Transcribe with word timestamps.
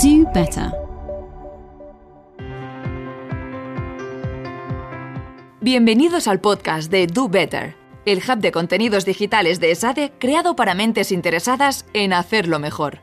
Do 0.00 0.24
better. 0.32 0.72
Bienvenidos 5.60 6.28
al 6.28 6.40
podcast 6.40 6.90
de 6.90 7.06
Do 7.06 7.28
Better, 7.28 7.76
el 8.06 8.18
hub 8.18 8.38
de 8.38 8.52
contenidos 8.52 9.04
digitales 9.04 9.60
de 9.60 9.72
ESADE 9.72 10.12
creado 10.18 10.56
para 10.56 10.74
mentes 10.74 11.12
interesadas 11.12 11.84
en 11.92 12.14
hacerlo 12.14 12.58
mejor. 12.58 13.00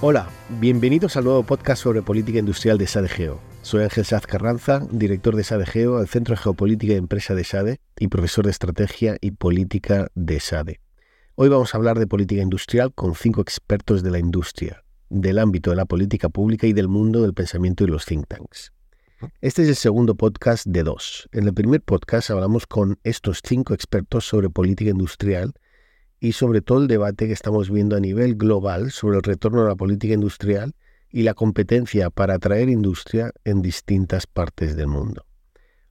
Hola, 0.00 0.28
bienvenidos 0.60 1.16
al 1.16 1.24
nuevo 1.24 1.42
podcast 1.42 1.82
sobre 1.82 2.02
política 2.02 2.38
industrial 2.38 2.78
de 2.78 2.86
SADE-GEO. 2.86 3.40
Soy 3.62 3.82
Ángel 3.82 4.04
Saz 4.04 4.26
Carranza, 4.26 4.86
director 4.90 5.36
de 5.36 5.44
SADE-GEO, 5.44 5.98
al 5.98 6.08
Centro 6.08 6.34
de 6.34 6.42
Geopolítica 6.42 6.92
y 6.92 6.96
Empresa 6.96 7.34
de 7.34 7.44
SADE 7.44 7.80
y 7.98 8.08
profesor 8.08 8.44
de 8.44 8.50
Estrategia 8.50 9.16
y 9.20 9.32
Política 9.32 10.08
de 10.14 10.40
SADE. 10.40 10.80
Hoy 11.34 11.48
vamos 11.48 11.74
a 11.74 11.78
hablar 11.78 11.98
de 11.98 12.06
política 12.06 12.42
industrial 12.42 12.92
con 12.94 13.14
cinco 13.14 13.40
expertos 13.40 14.02
de 14.02 14.10
la 14.10 14.18
industria, 14.18 14.84
del 15.10 15.38
ámbito 15.38 15.70
de 15.70 15.76
la 15.76 15.86
política 15.86 16.28
pública 16.28 16.66
y 16.66 16.72
del 16.72 16.88
mundo 16.88 17.22
del 17.22 17.34
pensamiento 17.34 17.84
y 17.84 17.88
los 17.88 18.06
think 18.06 18.26
tanks. 18.28 18.72
Este 19.40 19.62
es 19.62 19.68
el 19.68 19.76
segundo 19.76 20.14
podcast 20.14 20.66
de 20.66 20.82
dos. 20.82 21.28
En 21.32 21.46
el 21.46 21.54
primer 21.54 21.80
podcast 21.80 22.30
hablamos 22.30 22.66
con 22.66 22.98
estos 23.04 23.40
cinco 23.42 23.74
expertos 23.74 24.26
sobre 24.26 24.50
política 24.50 24.90
industrial 24.90 25.54
y 26.24 26.32
sobre 26.32 26.62
todo 26.62 26.78
el 26.80 26.88
debate 26.88 27.26
que 27.26 27.34
estamos 27.34 27.70
viendo 27.70 27.96
a 27.96 28.00
nivel 28.00 28.36
global 28.36 28.90
sobre 28.92 29.18
el 29.18 29.22
retorno 29.22 29.60
a 29.60 29.68
la 29.68 29.76
política 29.76 30.14
industrial 30.14 30.72
y 31.10 31.22
la 31.22 31.34
competencia 31.34 32.08
para 32.08 32.36
atraer 32.36 32.70
industria 32.70 33.30
en 33.44 33.60
distintas 33.60 34.26
partes 34.26 34.74
del 34.74 34.86
mundo. 34.86 35.26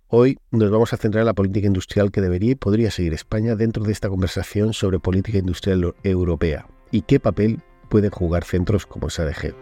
Hoy 0.07 0.39
nos 0.49 0.71
vamos 0.71 0.91
a 0.91 0.97
centrar 0.97 1.21
en 1.21 1.27
la 1.27 1.35
política 1.35 1.67
industrial 1.67 2.11
que 2.11 2.21
debería 2.21 2.53
y 2.53 2.55
podría 2.55 2.89
seguir 2.89 3.13
España 3.13 3.55
dentro 3.55 3.83
de 3.83 3.91
esta 3.91 4.09
conversación 4.09 4.73
sobre 4.73 4.97
política 4.97 5.37
industrial 5.37 5.93
europea 6.01 6.65
y 6.89 7.03
qué 7.03 7.19
papel 7.19 7.61
pueden 7.89 8.09
jugar 8.09 8.43
centros 8.43 8.87
como 8.87 9.11
SADG. 9.11 9.53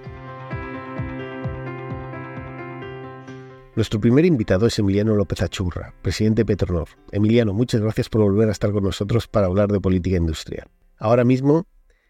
Nuestro 3.73 4.01
primer 4.01 4.25
invitado 4.25 4.67
es 4.67 4.77
Emiliano 4.79 5.15
López 5.15 5.41
Achurra, 5.41 5.93
presidente 6.01 6.41
de 6.41 6.45
Petronor. 6.45 6.89
Emiliano, 7.13 7.53
muchas 7.53 7.79
gracias 7.79 8.09
por 8.09 8.21
volver 8.21 8.49
a 8.49 8.51
estar 8.51 8.73
con 8.73 8.83
nosotros 8.83 9.29
para 9.29 9.47
hablar 9.47 9.69
de 9.69 9.79
política 9.79 10.17
industrial. 10.17 10.67
Ahora 10.97 11.23
mismo, 11.23 11.67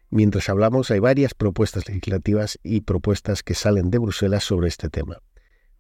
mientras 0.10 0.50
hablamos, 0.50 0.90
hay 0.90 0.98
varias 0.98 1.36
propuestas 1.36 1.88
legislativas 1.88 2.58
y 2.64 2.82
propuestas 2.82 3.44
que 3.44 3.54
salen 3.54 3.92
de 3.92 4.00
Bruselas 4.00 4.44
sobre 4.44 4.70
este 4.70 4.90
tema. 4.90 5.20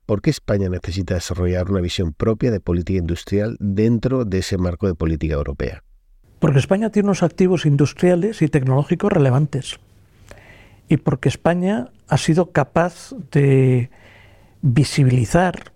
¿Por 0.05 0.21
qué 0.21 0.29
España 0.29 0.69
necesita 0.69 1.15
desarrollar 1.15 1.71
una 1.71 1.81
visión 1.81 2.13
propia 2.13 2.51
de 2.51 2.59
política 2.59 2.99
industrial 2.99 3.57
dentro 3.59 4.23
de 4.23 4.37
ese 4.37 4.59
marco 4.59 4.85
de 4.85 4.93
política 4.93 5.33
europea? 5.33 5.83
Porque 6.37 6.59
España 6.59 6.91
tiene 6.91 7.07
unos 7.07 7.23
activos 7.23 7.65
industriales 7.65 8.43
y 8.43 8.49
tecnológicos 8.49 9.11
relevantes. 9.11 9.79
Y 10.87 10.97
porque 10.97 11.29
España 11.29 11.89
ha 12.07 12.17
sido 12.19 12.51
capaz 12.51 13.15
de 13.31 13.89
visibilizar 14.61 15.71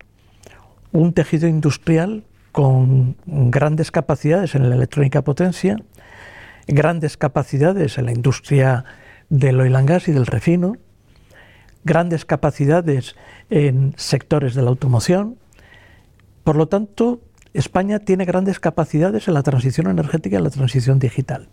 un 0.92 1.14
tejido 1.14 1.48
industrial 1.48 2.24
con 2.52 3.18
grandes 3.26 3.92
capacidades 3.92 4.56
en 4.56 4.70
la 4.70 4.76
electrónica 4.76 5.24
potencia, 5.24 5.78
grandes 6.68 7.18
capacidades 7.18 7.98
en 7.98 8.06
la 8.06 8.14
industria 8.14 8.86
del 9.30 9.60
oil 9.60 9.76
and 9.76 9.90
gas 9.90 10.08
y 10.08 10.14
del 10.14 10.26
refino, 10.26 10.78
grandes 11.84 12.26
capacidades 12.26 13.16
en 13.50 13.94
sectores 13.98 14.56
de 14.56 14.62
la 14.62 14.70
automoción. 14.70 15.38
Por 16.44 16.56
lo 16.56 16.68
tanto, 16.68 17.22
España 17.54 18.00
tiene 18.00 18.26
grandes 18.26 18.60
capacidades 18.60 19.28
en 19.28 19.34
la 19.34 19.44
transición 19.44 19.88
energética 19.88 20.36
y 20.36 20.38
en 20.38 20.44
la 20.44 20.50
transición 20.50 21.00
digital, 21.00 21.50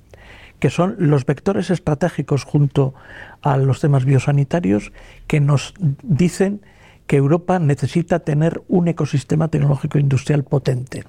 que 0.58 0.70
son 0.70 0.96
los 0.98 1.26
vectores 1.26 1.70
estratégicos 1.70 2.44
junto 2.44 2.94
a 3.40 3.56
los 3.56 3.80
temas 3.80 4.04
biosanitarios 4.04 4.92
que 5.26 5.40
nos 5.40 5.74
dicen 6.02 6.62
que 7.06 7.16
Europa 7.16 7.58
necesita 7.58 8.20
tener 8.20 8.62
un 8.68 8.88
ecosistema 8.88 9.48
tecnológico 9.48 9.98
industrial 9.98 10.44
potente, 10.44 11.04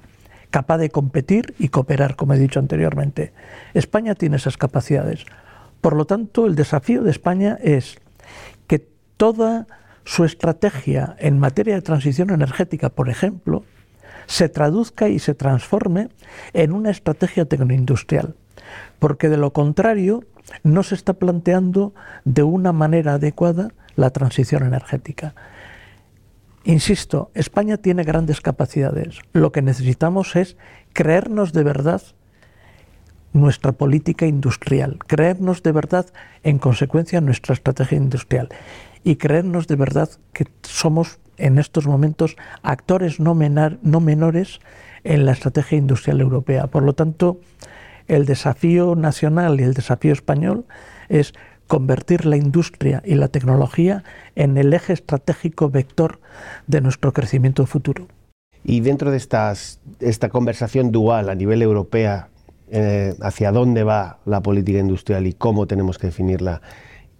capaz 0.50 0.78
de 0.78 0.90
competir 0.90 1.54
y 1.58 1.68
cooperar, 1.68 2.16
como 2.16 2.34
he 2.34 2.38
dicho 2.38 2.60
anteriormente. 2.60 3.32
España 3.74 4.14
tiene 4.14 4.36
esas 4.36 4.56
capacidades. 4.56 5.24
Por 5.80 5.96
lo 5.96 6.04
tanto, 6.04 6.46
el 6.46 6.54
desafío 6.54 7.02
de 7.02 7.10
España 7.10 7.58
es 7.62 7.98
que 8.66 8.86
toda 9.16 9.66
su 10.04 10.24
estrategia 10.24 11.16
en 11.18 11.38
materia 11.38 11.74
de 11.74 11.82
transición 11.82 12.30
energética, 12.30 12.90
por 12.90 13.08
ejemplo, 13.08 13.64
se 14.26 14.48
traduzca 14.48 15.08
y 15.08 15.18
se 15.18 15.34
transforme 15.34 16.08
en 16.52 16.72
una 16.72 16.90
estrategia 16.90 17.44
tecnoindustrial, 17.44 18.34
porque 18.98 19.28
de 19.28 19.36
lo 19.36 19.52
contrario 19.52 20.24
no 20.62 20.82
se 20.82 20.94
está 20.94 21.14
planteando 21.14 21.94
de 22.24 22.42
una 22.42 22.72
manera 22.72 23.14
adecuada 23.14 23.70
la 23.96 24.10
transición 24.10 24.64
energética. 24.64 25.34
Insisto, 26.64 27.30
España 27.34 27.76
tiene 27.76 28.04
grandes 28.04 28.40
capacidades. 28.40 29.18
Lo 29.34 29.52
que 29.52 29.60
necesitamos 29.60 30.34
es 30.34 30.56
creernos 30.94 31.52
de 31.52 31.62
verdad 31.62 32.02
nuestra 33.34 33.72
política 33.72 34.26
industrial, 34.26 34.98
creernos 35.06 35.62
de 35.62 35.72
verdad, 35.72 36.06
en 36.42 36.58
consecuencia, 36.58 37.20
nuestra 37.20 37.52
estrategia 37.52 37.98
industrial 37.98 38.48
y 39.02 39.16
creernos 39.16 39.66
de 39.66 39.76
verdad 39.76 40.08
que 40.32 40.46
somos 40.62 41.18
en 41.36 41.58
estos 41.58 41.86
momentos 41.86 42.36
actores 42.62 43.20
no, 43.20 43.34
no 43.34 44.00
menores 44.00 44.60
en 45.02 45.26
la 45.26 45.32
estrategia 45.32 45.76
industrial 45.76 46.20
europea. 46.20 46.68
Por 46.68 46.84
lo 46.84 46.94
tanto, 46.94 47.40
el 48.06 48.24
desafío 48.24 48.94
nacional 48.94 49.60
y 49.60 49.64
el 49.64 49.74
desafío 49.74 50.12
español 50.12 50.64
es 51.08 51.34
convertir 51.74 52.24
la 52.24 52.36
industria 52.36 53.02
y 53.04 53.16
la 53.16 53.26
tecnología 53.26 54.04
en 54.36 54.56
el 54.58 54.72
eje 54.72 54.92
estratégico 54.92 55.70
vector 55.70 56.20
de 56.68 56.80
nuestro 56.80 57.12
crecimiento 57.12 57.66
futuro. 57.66 58.06
Y 58.62 58.78
dentro 58.78 59.10
de 59.10 59.16
esta 59.16 60.28
conversación 60.30 60.92
dual 60.92 61.28
a 61.28 61.34
nivel 61.34 61.62
europea, 61.62 62.28
eh, 62.70 63.16
hacia 63.20 63.50
dónde 63.50 63.82
va 63.82 64.20
la 64.24 64.40
política 64.40 64.78
industrial 64.78 65.26
y 65.26 65.32
cómo 65.32 65.66
tenemos 65.66 65.98
que 65.98 66.06
definirla, 66.06 66.62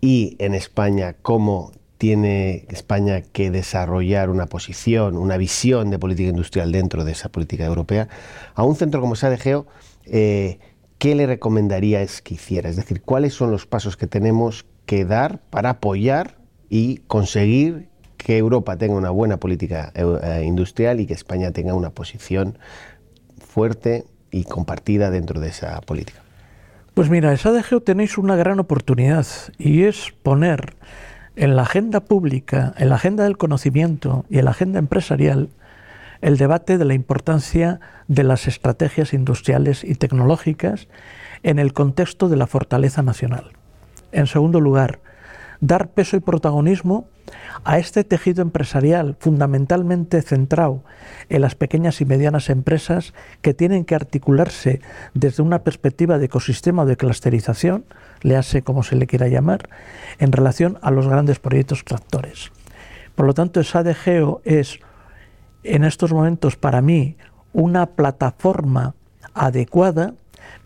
y 0.00 0.36
en 0.38 0.54
España, 0.54 1.16
cómo 1.20 1.72
tiene 1.98 2.64
España 2.68 3.22
que 3.22 3.50
desarrollar 3.50 4.30
una 4.30 4.46
posición, 4.46 5.16
una 5.16 5.36
visión 5.36 5.90
de 5.90 5.98
política 5.98 6.28
industrial 6.28 6.70
dentro 6.70 7.04
de 7.04 7.10
esa 7.10 7.28
política 7.28 7.64
europea, 7.64 8.06
a 8.54 8.62
un 8.62 8.76
centro 8.76 9.00
como 9.00 9.16
SADGEO, 9.16 9.66
eh, 10.06 10.60
¿qué 10.98 11.14
le 11.14 11.26
recomendarías 11.26 12.22
que 12.22 12.34
hiciera? 12.34 12.68
Es 12.68 12.76
decir, 12.76 13.02
¿cuáles 13.02 13.34
son 13.34 13.50
los 13.50 13.66
pasos 13.66 13.96
que 13.96 14.06
tenemos 14.06 14.66
que 14.86 15.04
dar 15.04 15.40
para 15.50 15.70
apoyar 15.70 16.38
y 16.68 16.98
conseguir 17.06 17.88
que 18.16 18.38
Europa 18.38 18.76
tenga 18.76 18.94
una 18.94 19.10
buena 19.10 19.36
política 19.36 19.92
eh, 19.94 20.42
industrial 20.44 21.00
y 21.00 21.06
que 21.06 21.14
España 21.14 21.50
tenga 21.50 21.74
una 21.74 21.90
posición 21.90 22.58
fuerte 23.38 24.04
y 24.30 24.44
compartida 24.44 25.10
dentro 25.10 25.40
de 25.40 25.48
esa 25.48 25.80
política? 25.82 26.22
Pues 26.94 27.10
mira, 27.10 27.30
en 27.32 27.38
SADGEO 27.38 27.80
tenéis 27.80 28.18
una 28.18 28.36
gran 28.36 28.60
oportunidad 28.60 29.26
y 29.58 29.82
es 29.82 30.14
poner 30.22 30.74
en 31.36 31.56
la 31.56 31.62
agenda 31.62 32.00
pública, 32.00 32.72
en 32.78 32.88
la 32.88 32.94
agenda 32.94 33.24
del 33.24 33.36
conocimiento 33.36 34.24
y 34.30 34.38
en 34.38 34.44
la 34.44 34.52
agenda 34.52 34.78
empresarial 34.78 35.50
el 36.24 36.38
debate 36.38 36.78
de 36.78 36.86
la 36.86 36.94
importancia 36.94 37.80
de 38.08 38.24
las 38.24 38.48
estrategias 38.48 39.12
industriales 39.12 39.84
y 39.84 39.94
tecnológicas 39.94 40.88
en 41.42 41.58
el 41.58 41.74
contexto 41.74 42.30
de 42.30 42.36
la 42.36 42.46
fortaleza 42.46 43.02
nacional. 43.02 43.50
En 44.10 44.26
segundo 44.26 44.58
lugar, 44.58 45.00
dar 45.60 45.88
peso 45.88 46.16
y 46.16 46.20
protagonismo 46.20 47.08
a 47.64 47.78
este 47.78 48.04
tejido 48.04 48.40
empresarial 48.40 49.16
fundamentalmente 49.20 50.22
centrado 50.22 50.82
en 51.28 51.42
las 51.42 51.56
pequeñas 51.56 52.00
y 52.00 52.06
medianas 52.06 52.48
empresas 52.48 53.12
que 53.42 53.52
tienen 53.52 53.84
que 53.84 53.94
articularse 53.94 54.80
desde 55.12 55.42
una 55.42 55.58
perspectiva 55.58 56.16
de 56.16 56.24
ecosistema 56.24 56.84
o 56.84 56.86
de 56.86 56.96
clusterización, 56.96 57.84
le 58.22 58.40
como 58.62 58.82
se 58.82 58.96
le 58.96 59.06
quiera 59.06 59.28
llamar, 59.28 59.68
en 60.18 60.32
relación 60.32 60.78
a 60.80 60.90
los 60.90 61.06
grandes 61.06 61.38
proyectos 61.38 61.84
tractores. 61.84 62.50
Por 63.14 63.26
lo 63.26 63.34
tanto, 63.34 63.60
esa 63.60 63.80
ADGEO 63.80 64.40
es 64.46 64.80
en 65.64 65.84
estos 65.84 66.12
momentos 66.12 66.56
para 66.56 66.80
mí 66.80 67.16
una 67.52 67.86
plataforma 67.86 68.94
adecuada 69.32 70.14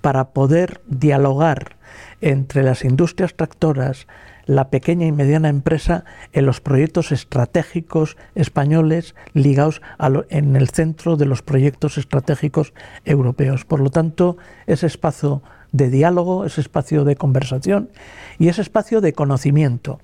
para 0.00 0.30
poder 0.30 0.80
dialogar 0.86 1.76
entre 2.20 2.62
las 2.62 2.84
industrias 2.84 3.34
tractoras, 3.34 4.06
la 4.46 4.70
pequeña 4.70 5.06
y 5.06 5.12
mediana 5.12 5.48
empresa 5.48 6.04
en 6.32 6.46
los 6.46 6.60
proyectos 6.60 7.12
estratégicos 7.12 8.16
españoles 8.34 9.14
ligados 9.34 9.82
en 10.30 10.56
el 10.56 10.68
centro 10.70 11.16
de 11.16 11.26
los 11.26 11.42
proyectos 11.42 11.98
estratégicos 11.98 12.72
europeos. 13.04 13.64
Por 13.64 13.80
lo 13.80 13.90
tanto, 13.90 14.36
ese 14.66 14.86
espacio 14.86 15.42
de 15.72 15.90
diálogo, 15.90 16.44
ese 16.44 16.60
espacio 16.60 17.04
de 17.04 17.16
conversación 17.16 17.90
y 18.38 18.48
ese 18.48 18.62
espacio 18.62 19.00
de 19.00 19.12
conocimiento 19.12 20.00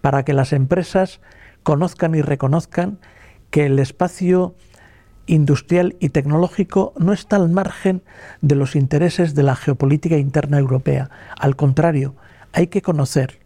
para 0.00 0.24
que 0.24 0.32
las 0.32 0.52
empresas 0.52 1.20
conozcan 1.64 2.14
y 2.14 2.22
reconozcan 2.22 2.98
que 3.50 3.66
el 3.66 3.78
espacio 3.78 4.54
industrial 5.26 5.96
y 6.00 6.08
tecnológico 6.08 6.94
no 6.98 7.12
está 7.12 7.36
al 7.36 7.50
margen 7.50 8.02
de 8.40 8.54
los 8.54 8.74
intereses 8.74 9.34
de 9.34 9.42
la 9.42 9.56
geopolítica 9.56 10.16
interna 10.16 10.58
europea. 10.58 11.10
Al 11.38 11.54
contrario, 11.54 12.16
hay 12.52 12.68
que 12.68 12.82
conocer 12.82 13.40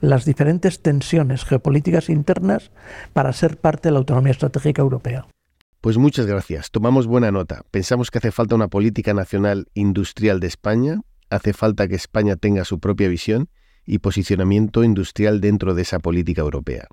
las 0.00 0.24
diferentes 0.24 0.82
tensiones 0.82 1.44
geopolíticas 1.44 2.08
internas 2.08 2.70
para 3.12 3.32
ser 3.32 3.58
parte 3.58 3.88
de 3.88 3.92
la 3.92 3.98
autonomía 3.98 4.32
estratégica 4.32 4.82
europea. 4.82 5.26
Pues 5.80 5.96
muchas 5.96 6.26
gracias. 6.26 6.70
Tomamos 6.70 7.06
buena 7.06 7.30
nota. 7.30 7.62
Pensamos 7.70 8.10
que 8.10 8.18
hace 8.18 8.32
falta 8.32 8.56
una 8.56 8.68
política 8.68 9.14
nacional 9.14 9.68
industrial 9.74 10.40
de 10.40 10.48
España, 10.48 11.00
hace 11.30 11.52
falta 11.52 11.86
que 11.86 11.94
España 11.94 12.36
tenga 12.36 12.64
su 12.64 12.80
propia 12.80 13.08
visión 13.08 13.48
y 13.86 13.98
posicionamiento 13.98 14.82
industrial 14.82 15.40
dentro 15.40 15.74
de 15.74 15.82
esa 15.82 15.98
política 16.00 16.42
europea. 16.42 16.88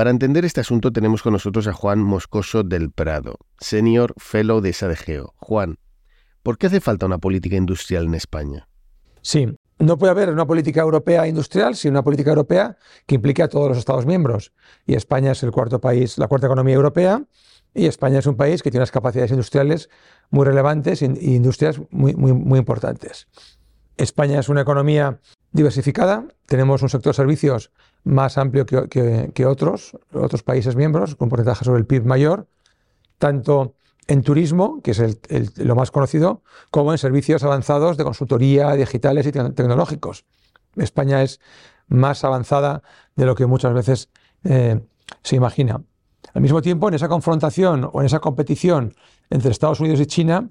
Para 0.00 0.12
entender 0.12 0.46
este 0.46 0.62
asunto 0.62 0.94
tenemos 0.94 1.22
con 1.22 1.34
nosotros 1.34 1.66
a 1.66 1.74
Juan 1.74 1.98
Moscoso 1.98 2.62
del 2.62 2.90
Prado, 2.90 3.36
Senior 3.58 4.14
Fellow 4.16 4.62
de 4.62 4.72
SADGEO. 4.72 5.34
Juan, 5.36 5.76
¿por 6.42 6.56
qué 6.56 6.68
hace 6.68 6.80
falta 6.80 7.04
una 7.04 7.18
política 7.18 7.56
industrial 7.56 8.06
en 8.06 8.14
España? 8.14 8.66
Sí, 9.20 9.46
no 9.78 9.98
puede 9.98 10.12
haber 10.12 10.30
una 10.30 10.46
política 10.46 10.80
europea 10.80 11.28
industrial 11.28 11.76
sin 11.76 11.90
una 11.90 12.02
política 12.02 12.30
europea 12.30 12.78
que 13.04 13.16
implique 13.16 13.42
a 13.42 13.48
todos 13.48 13.68
los 13.68 13.76
Estados 13.76 14.06
miembros. 14.06 14.54
Y 14.86 14.94
España 14.94 15.32
es 15.32 15.42
el 15.42 15.50
cuarto 15.50 15.82
país, 15.82 16.16
la 16.16 16.28
cuarta 16.28 16.46
economía 16.46 16.76
europea, 16.76 17.22
y 17.74 17.84
España 17.84 18.20
es 18.20 18.26
un 18.26 18.36
país 18.36 18.62
que 18.62 18.70
tiene 18.70 18.80
unas 18.80 18.92
capacidades 18.92 19.32
industriales 19.32 19.90
muy 20.30 20.46
relevantes 20.46 21.02
e 21.02 21.04
industrias 21.04 21.78
muy, 21.90 22.14
muy, 22.14 22.32
muy 22.32 22.58
importantes. 22.58 23.28
España 23.98 24.40
es 24.40 24.48
una 24.48 24.62
economía 24.62 25.20
diversificada, 25.52 26.26
tenemos 26.46 26.80
un 26.80 26.88
sector 26.88 27.14
servicios 27.14 27.70
más 28.04 28.38
amplio 28.38 28.66
que, 28.66 29.46
otros, 29.46 29.96
otros 30.12 30.42
países 30.42 30.76
miembros, 30.76 31.16
con 31.16 31.28
porcentaje 31.28 31.64
sobre 31.64 31.80
el 31.80 31.86
PIB 31.86 32.04
mayor, 32.04 32.46
tanto 33.18 33.74
en 34.06 34.22
turismo, 34.22 34.80
que 34.82 34.90
es 34.90 35.58
lo 35.58 35.76
más 35.76 35.90
conocido, 35.90 36.42
como 36.70 36.92
en 36.92 36.98
servicios 36.98 37.44
avanzados 37.44 37.96
de 37.96 38.04
consultoría, 38.04 38.72
digitales 38.72 39.26
y 39.26 39.32
tecnológicos. 39.32 40.24
España 40.76 41.22
es 41.22 41.40
más 41.88 42.24
avanzada 42.24 42.82
de 43.16 43.26
lo 43.26 43.34
que 43.34 43.46
muchas 43.46 43.74
veces 43.74 44.08
eh, 44.44 44.80
se 45.22 45.36
imagina. 45.36 45.82
Al 46.32 46.42
mismo 46.42 46.62
tiempo, 46.62 46.88
en 46.88 46.94
esa 46.94 47.08
confrontación 47.08 47.88
o 47.92 48.00
en 48.00 48.06
esa 48.06 48.20
competición 48.20 48.94
entre 49.30 49.50
Estados 49.50 49.80
Unidos 49.80 50.00
y 50.00 50.06
China, 50.06 50.48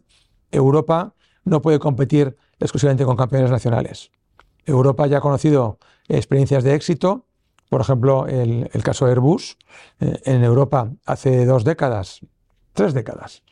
Europa 0.51 1.13
no 1.46 1.62
puede 1.62 1.80
competir 1.80 2.38
exclusivamente 2.60 3.06
con 3.06 3.16
campeones 3.16 3.51
nacionales. 3.51 4.12
Europa 4.66 5.07
ya 5.07 5.18
ha 5.18 5.22
conocido 5.22 5.80
experiencias 6.07 6.63
de 6.63 6.75
éxito, 6.75 7.25
por 7.69 7.81
ejemplo, 7.81 8.27
el, 8.27 8.69
caso 8.83 9.06
de 9.06 9.12
Airbus. 9.12 9.57
Eh, 10.00 10.19
en 10.25 10.44
Europa 10.44 10.92
hace 11.06 11.45
dos 11.45 11.63
décadas, 11.63 12.21
tres 12.74 12.94
décadas, 12.94 13.44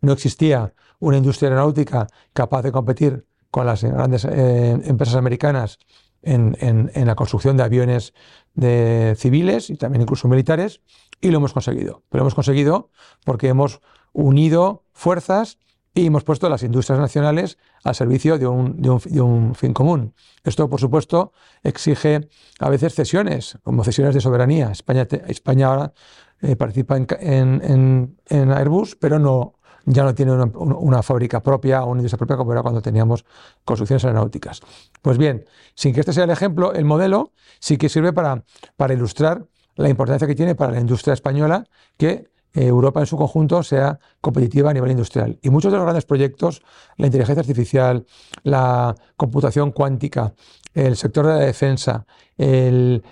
no 0.00 0.12
existía 0.12 0.72
una 1.00 1.16
industria 1.16 1.48
aeronáutica 1.48 2.06
capaz 2.32 2.62
de 2.62 2.72
competir 2.72 3.26
con 3.50 3.66
las 3.66 3.82
grandes 3.82 4.24
eh, 4.24 4.70
empresas 4.84 5.16
americanas 5.16 5.78
en, 6.22 7.06
la 7.06 7.14
construcción 7.14 7.56
de 7.56 7.62
aviones 7.62 8.12
de 8.54 9.14
civiles 9.16 9.70
y 9.70 9.76
también 9.76 10.02
incluso 10.02 10.28
militares, 10.28 10.80
y 11.20 11.30
lo 11.30 11.38
hemos 11.38 11.52
conseguido. 11.52 12.02
Pero 12.08 12.20
lo 12.20 12.24
hemos 12.24 12.34
conseguido 12.34 12.90
porque 13.24 13.48
hemos 13.48 13.80
unido 14.12 14.84
fuerzas 14.92 15.58
y 15.96 16.06
hemos 16.06 16.24
puesto 16.24 16.50
las 16.50 16.62
industrias 16.62 17.00
nacionales 17.00 17.56
al 17.82 17.94
servicio 17.94 18.36
de 18.36 18.46
un, 18.46 19.54
fin 19.54 19.72
común. 19.72 20.12
Esto, 20.44 20.68
por 20.68 20.78
supuesto, 20.78 21.32
exige 21.62 22.28
a 22.60 22.68
veces 22.68 22.94
cesiones, 22.94 23.58
como 23.62 23.82
cesiones 23.82 24.14
de 24.14 24.20
soberanía. 24.20 24.70
España, 24.70 25.08
España 25.26 25.68
ahora 25.68 25.94
eh, 26.42 26.54
participa 26.54 26.98
en, 26.98 28.18
Airbus, 28.28 28.94
pero 28.96 29.18
no, 29.18 29.54
ya 29.86 30.04
no 30.04 30.14
tiene 30.14 30.32
una, 30.32 31.02
fábrica 31.02 31.42
propia 31.42 31.82
o 31.82 31.86
una 31.86 32.00
industria 32.00 32.18
propia 32.18 32.36
como 32.36 32.52
era 32.52 32.60
cuando 32.60 32.82
teníamos 32.82 33.24
construcciones 33.64 34.04
aeronáuticas. 34.04 34.60
Pues 35.00 35.16
bien, 35.16 35.46
sin 35.74 35.94
que 35.94 36.00
este 36.00 36.12
sea 36.12 36.24
el 36.24 36.30
ejemplo, 36.30 36.74
el 36.74 36.84
modelo 36.84 37.32
sí 37.58 37.78
que 37.78 37.88
sirve 37.88 38.12
para, 38.12 38.44
para 38.76 38.92
ilustrar 38.92 39.46
la 39.76 39.88
importancia 39.88 40.28
que 40.28 40.34
tiene 40.34 40.54
para 40.54 40.72
la 40.72 40.80
industria 40.80 41.14
española 41.14 41.64
que 41.96 42.28
Europa 42.64 43.00
en 43.00 43.06
su 43.06 43.16
conjunto 43.16 43.62
sea 43.62 43.98
competitiva 44.20 44.70
a 44.70 44.74
nivel 44.74 44.90
industrial. 44.90 45.38
Y 45.42 45.50
muchos 45.50 45.72
de 45.72 45.78
los 45.78 45.84
grandes 45.84 46.04
proyectos, 46.04 46.62
la 46.96 47.06
inteligencia 47.06 47.40
artificial, 47.40 48.06
la 48.42 48.94
computación 49.16 49.72
cuántica, 49.72 50.34
el 50.74 50.96
sector 50.96 51.26
de 51.26 51.32
la 51.34 51.40
defensa, 51.40 52.06
el, 52.36 53.02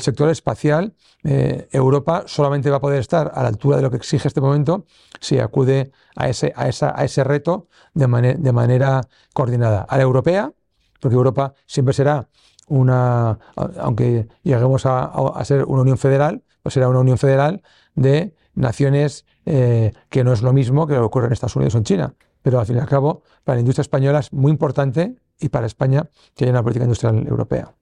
sector 0.00 0.28
espacial, 0.28 0.94
eh, 1.24 1.68
Europa 1.70 2.24
solamente 2.26 2.68
va 2.70 2.76
a 2.76 2.80
poder 2.80 3.00
estar 3.00 3.30
a 3.34 3.42
la 3.42 3.48
altura 3.48 3.76
de 3.76 3.82
lo 3.82 3.90
que 3.90 3.96
exige 3.96 4.26
este 4.26 4.40
momento 4.40 4.86
si 5.20 5.38
acude 5.38 5.92
a 6.16 6.28
ese, 6.28 6.52
a 6.56 6.68
ese 7.04 7.24
reto 7.24 7.68
de, 7.94 8.36
de 8.38 8.52
manera 8.52 9.02
coordinada. 9.32 9.82
A 9.82 9.96
la 9.96 10.02
europea, 10.02 10.52
porque 11.00 11.14
Europa 11.14 11.54
siempre 11.66 11.94
será 11.94 12.28
una, 12.68 13.38
aunque 13.56 14.28
lleguemos 14.42 14.86
a, 14.86 15.04
a, 15.04 15.44
ser 15.44 15.64
una 15.64 15.82
unión 15.82 15.98
federal, 15.98 16.42
pues 16.62 16.74
será 16.74 16.88
una 16.88 17.00
unión 17.00 17.18
federal 17.18 17.62
de 17.94 18.34
naciones 18.54 19.24
eh, 19.44 19.92
que 20.08 20.24
no 20.24 20.32
es 20.32 20.42
lo 20.42 20.52
mismo 20.52 20.86
que 20.86 20.94
lo 20.94 21.00
que 21.00 21.06
ocurre 21.06 21.26
en 21.26 21.32
Estados 21.32 21.56
Unidos 21.56 21.74
o 21.74 21.78
en 21.78 21.84
China. 21.84 22.14
Pero 22.42 22.58
al 22.60 22.66
fin 22.66 22.76
y 22.76 22.80
al 22.80 22.88
cabo, 22.88 23.22
para 23.44 23.56
la 23.56 23.60
industria 23.60 23.82
española 23.82 24.18
es 24.18 24.32
muy 24.32 24.50
importante 24.50 25.16
y 25.40 25.48
para 25.48 25.66
España 25.66 26.08
que 26.34 26.44
haya 26.44 26.52
una 26.52 26.62
política 26.62 26.84
industrial 26.84 27.26
europea. 27.26 27.74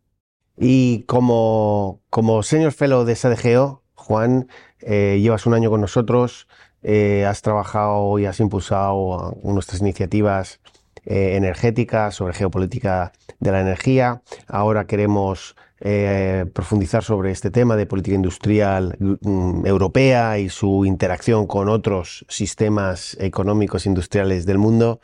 Y 0.56 1.04
como, 1.04 2.00
como 2.10 2.42
senior 2.42 2.72
fellow 2.72 3.04
de 3.04 3.16
SADGEO, 3.16 3.82
Juan, 3.94 4.48
eh, 4.80 5.18
llevas 5.20 5.46
un 5.46 5.54
año 5.54 5.70
con 5.70 5.80
nosotros, 5.80 6.48
eh, 6.82 7.24
has 7.26 7.42
trabajado 7.42 8.18
y 8.18 8.26
has 8.26 8.40
impulsado 8.40 9.36
nuestras 9.42 9.80
iniciativas 9.80 10.60
energéticas 11.02 12.14
sobre 12.14 12.34
geopolítica 12.34 13.12
de 13.38 13.52
la 13.52 13.62
energía. 13.62 14.22
Ahora 14.46 14.86
queremos 14.86 15.56
eh, 15.82 16.44
profundizar 16.52 17.02
sobre 17.02 17.30
este 17.30 17.50
tema 17.50 17.74
de 17.74 17.86
política 17.86 18.14
industrial 18.14 18.96
mm, 18.98 19.64
europea 19.64 20.38
y 20.38 20.50
su 20.50 20.84
interacción 20.84 21.46
con 21.46 21.70
otros 21.70 22.26
sistemas 22.28 23.16
económicos 23.18 23.86
industriales 23.86 24.44
del 24.44 24.58
mundo. 24.58 25.00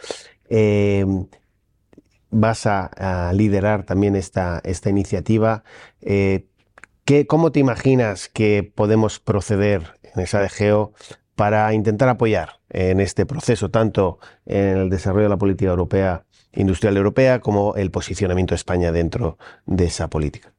Eh, 0.51 1.07
vas 2.31 2.67
a, 2.67 3.33
liderar 3.33 3.85
también 3.85 4.17
esta, 4.17 4.61
esta 4.65 4.91
iniciativa. 4.91 5.65
Eh, 6.03 6.49
¿Cómo 7.27 7.53
te 7.53 7.61
imaginas 7.61 8.29
que 8.29 8.71
podemos 8.75 9.21
proceder 9.21 9.99
en 10.03 10.23
esa 10.23 10.41
de 10.41 10.49
Geo 10.49 10.93
para 11.37 11.73
intentar 11.73 12.09
apoyar 12.09 12.61
en 12.69 13.01
este 13.01 13.25
proceso, 13.27 13.71
tanto 13.71 14.19
en 14.45 14.77
el 14.77 14.91
desarrollo 14.91 15.25
de 15.25 15.31
la 15.31 15.39
política 15.39 15.71
europea, 15.71 16.25
industrial 16.53 16.97
europea, 16.97 17.41
como 17.41 17.77
el 17.77 17.91
posicionamiento 17.91 18.53
de 18.53 18.57
España 18.57 18.93
dentro 18.93 19.39
de 19.67 19.85
esa 19.87 20.11
política? 20.11 20.56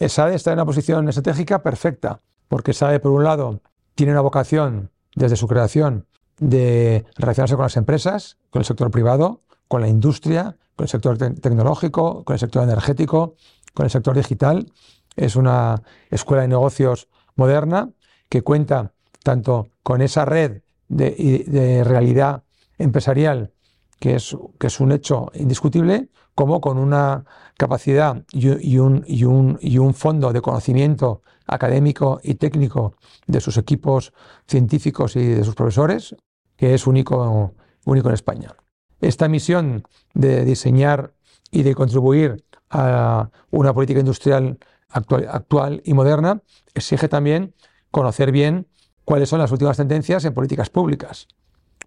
SADE 0.00 0.34
está 0.34 0.50
en 0.50 0.58
una 0.58 0.66
posición 0.66 1.08
estratégica 1.08 1.62
perfecta, 1.62 2.20
porque 2.48 2.72
SADE, 2.72 3.00
por 3.00 3.12
un 3.12 3.24
lado, 3.24 3.60
tiene 3.94 4.12
una 4.12 4.20
vocación 4.20 4.90
desde 5.14 5.36
su 5.36 5.46
creación 5.46 6.06
de 6.38 7.04
relacionarse 7.16 7.54
con 7.54 7.64
las 7.64 7.76
empresas, 7.76 8.38
con 8.50 8.60
el 8.60 8.66
sector 8.66 8.90
privado, 8.90 9.42
con 9.68 9.80
la 9.80 9.88
industria, 9.88 10.56
con 10.76 10.84
el 10.84 10.88
sector 10.88 11.16
tecnológico, 11.16 12.24
con 12.24 12.34
el 12.34 12.40
sector 12.40 12.64
energético, 12.64 13.36
con 13.72 13.84
el 13.84 13.90
sector 13.90 14.16
digital. 14.16 14.70
Es 15.16 15.36
una 15.36 15.82
escuela 16.10 16.42
de 16.42 16.48
negocios 16.48 17.08
moderna 17.36 17.90
que 18.28 18.42
cuenta 18.42 18.92
tanto 19.22 19.68
con 19.82 20.02
esa 20.02 20.24
red 20.24 20.62
de, 20.88 21.82
realidad 21.84 22.42
empresarial, 22.78 23.52
que 24.00 24.16
es, 24.16 24.36
que 24.58 24.66
es 24.66 24.80
un 24.80 24.92
hecho 24.92 25.30
indiscutible, 25.34 26.08
como 26.34 26.60
con 26.60 26.78
una 26.78 27.24
capacidad 27.56 28.24
y, 28.32 28.76
un, 28.78 29.94
fondo 29.94 30.32
de 30.32 30.40
conocimiento 30.40 31.22
académico 31.46 32.20
y 32.22 32.34
técnico 32.34 32.96
de 33.26 33.40
sus 33.40 33.56
equipos 33.56 34.12
científicos 34.46 35.16
y 35.16 35.26
de 35.26 35.44
sus 35.44 35.54
profesores, 35.54 36.16
que 36.56 36.74
es 36.74 36.86
único, 36.86 37.54
único 37.84 38.08
en 38.08 38.14
España. 38.14 38.54
Esta 39.00 39.28
misión 39.28 39.84
de 40.14 40.44
diseñar 40.44 41.14
y 41.50 41.62
de 41.62 41.74
contribuir 41.74 42.44
a 42.70 43.30
una 43.50 43.72
política 43.72 44.00
industrial 44.00 44.58
actual, 44.88 45.28
actual 45.30 45.82
y 45.84 45.94
moderna 45.94 46.42
exige 46.74 47.08
también 47.08 47.54
conocer 47.90 48.32
bien 48.32 48.66
cuáles 49.04 49.28
son 49.28 49.38
las 49.38 49.52
últimas 49.52 49.76
tendencias 49.76 50.24
en 50.24 50.34
políticas 50.34 50.70
públicas, 50.70 51.28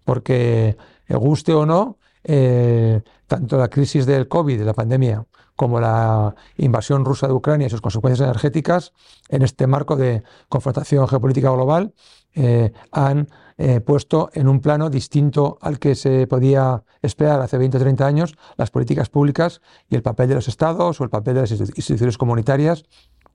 porque 0.04 0.76
guste 1.08 1.52
o 1.52 1.66
no, 1.66 1.98
eh, 2.30 3.00
tanto 3.26 3.56
la 3.56 3.68
crisis 3.68 4.04
del 4.04 4.28
COVID, 4.28 4.58
de 4.58 4.64
la 4.66 4.74
pandemia, 4.74 5.24
como 5.56 5.80
la 5.80 6.34
invasión 6.58 7.06
rusa 7.06 7.26
de 7.26 7.32
Ucrania 7.32 7.66
y 7.66 7.70
sus 7.70 7.80
consecuencias 7.80 8.28
energéticas, 8.28 8.92
en 9.30 9.40
este 9.40 9.66
marco 9.66 9.96
de 9.96 10.22
confrontación 10.50 11.08
geopolítica 11.08 11.50
global, 11.50 11.94
eh, 12.34 12.70
han 12.92 13.28
eh, 13.56 13.80
puesto 13.80 14.28
en 14.34 14.46
un 14.46 14.60
plano 14.60 14.90
distinto 14.90 15.56
al 15.62 15.78
que 15.78 15.94
se 15.94 16.26
podía 16.26 16.84
esperar 17.00 17.40
hace 17.40 17.56
20 17.56 17.78
o 17.78 17.80
30 17.80 18.06
años 18.06 18.36
las 18.58 18.70
políticas 18.70 19.08
públicas 19.08 19.62
y 19.88 19.94
el 19.94 20.02
papel 20.02 20.28
de 20.28 20.34
los 20.34 20.48
estados 20.48 21.00
o 21.00 21.04
el 21.04 21.10
papel 21.10 21.34
de 21.34 21.40
las 21.40 21.50
instituciones 21.50 22.18
comunitarias 22.18 22.84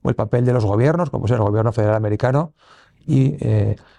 o 0.02 0.08
el 0.08 0.14
papel 0.14 0.44
de 0.44 0.52
los 0.52 0.64
gobiernos, 0.64 1.10
como 1.10 1.26
es 1.26 1.32
el 1.32 1.38
gobierno 1.38 1.72
federal 1.72 1.96
americano 1.96 2.54
y 3.06 3.36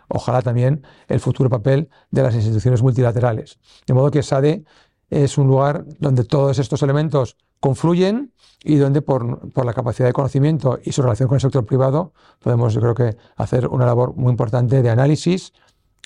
ojalá 0.08 0.42
también 0.42 0.84
el 1.08 1.20
futuro 1.20 1.48
papel 1.50 1.90
de 2.10 2.24
las 2.24 2.34
instituciones 2.34 2.82
multilaterales. 2.82 3.60
De 3.86 3.94
modo 3.94 4.10
que 4.10 4.24
SADE 4.24 4.64
es 5.10 5.38
un 5.38 5.48
lugar 5.48 5.86
donde 6.00 6.24
todos 6.24 6.60
estos 6.60 6.82
elementos 6.84 7.38
confluyen 7.60 8.34
y 8.64 8.78
donde 8.78 9.02
por, 9.02 9.66
la 9.66 9.74
capacidad 9.74 10.08
de 10.08 10.14
conocimiento 10.14 10.80
y 10.84 10.92
su 10.92 11.02
relación 11.02 11.28
con 11.28 11.36
el 11.36 11.42
sector 11.42 11.66
privado 11.66 12.14
podemos, 12.40 12.74
yo 12.74 12.82
creo 12.82 12.96
que, 12.96 13.18
hacer 13.36 13.68
una 13.68 13.86
labor 13.86 14.16
muy 14.16 14.32
importante 14.32 14.82
de 14.82 14.90
análisis 14.90 15.54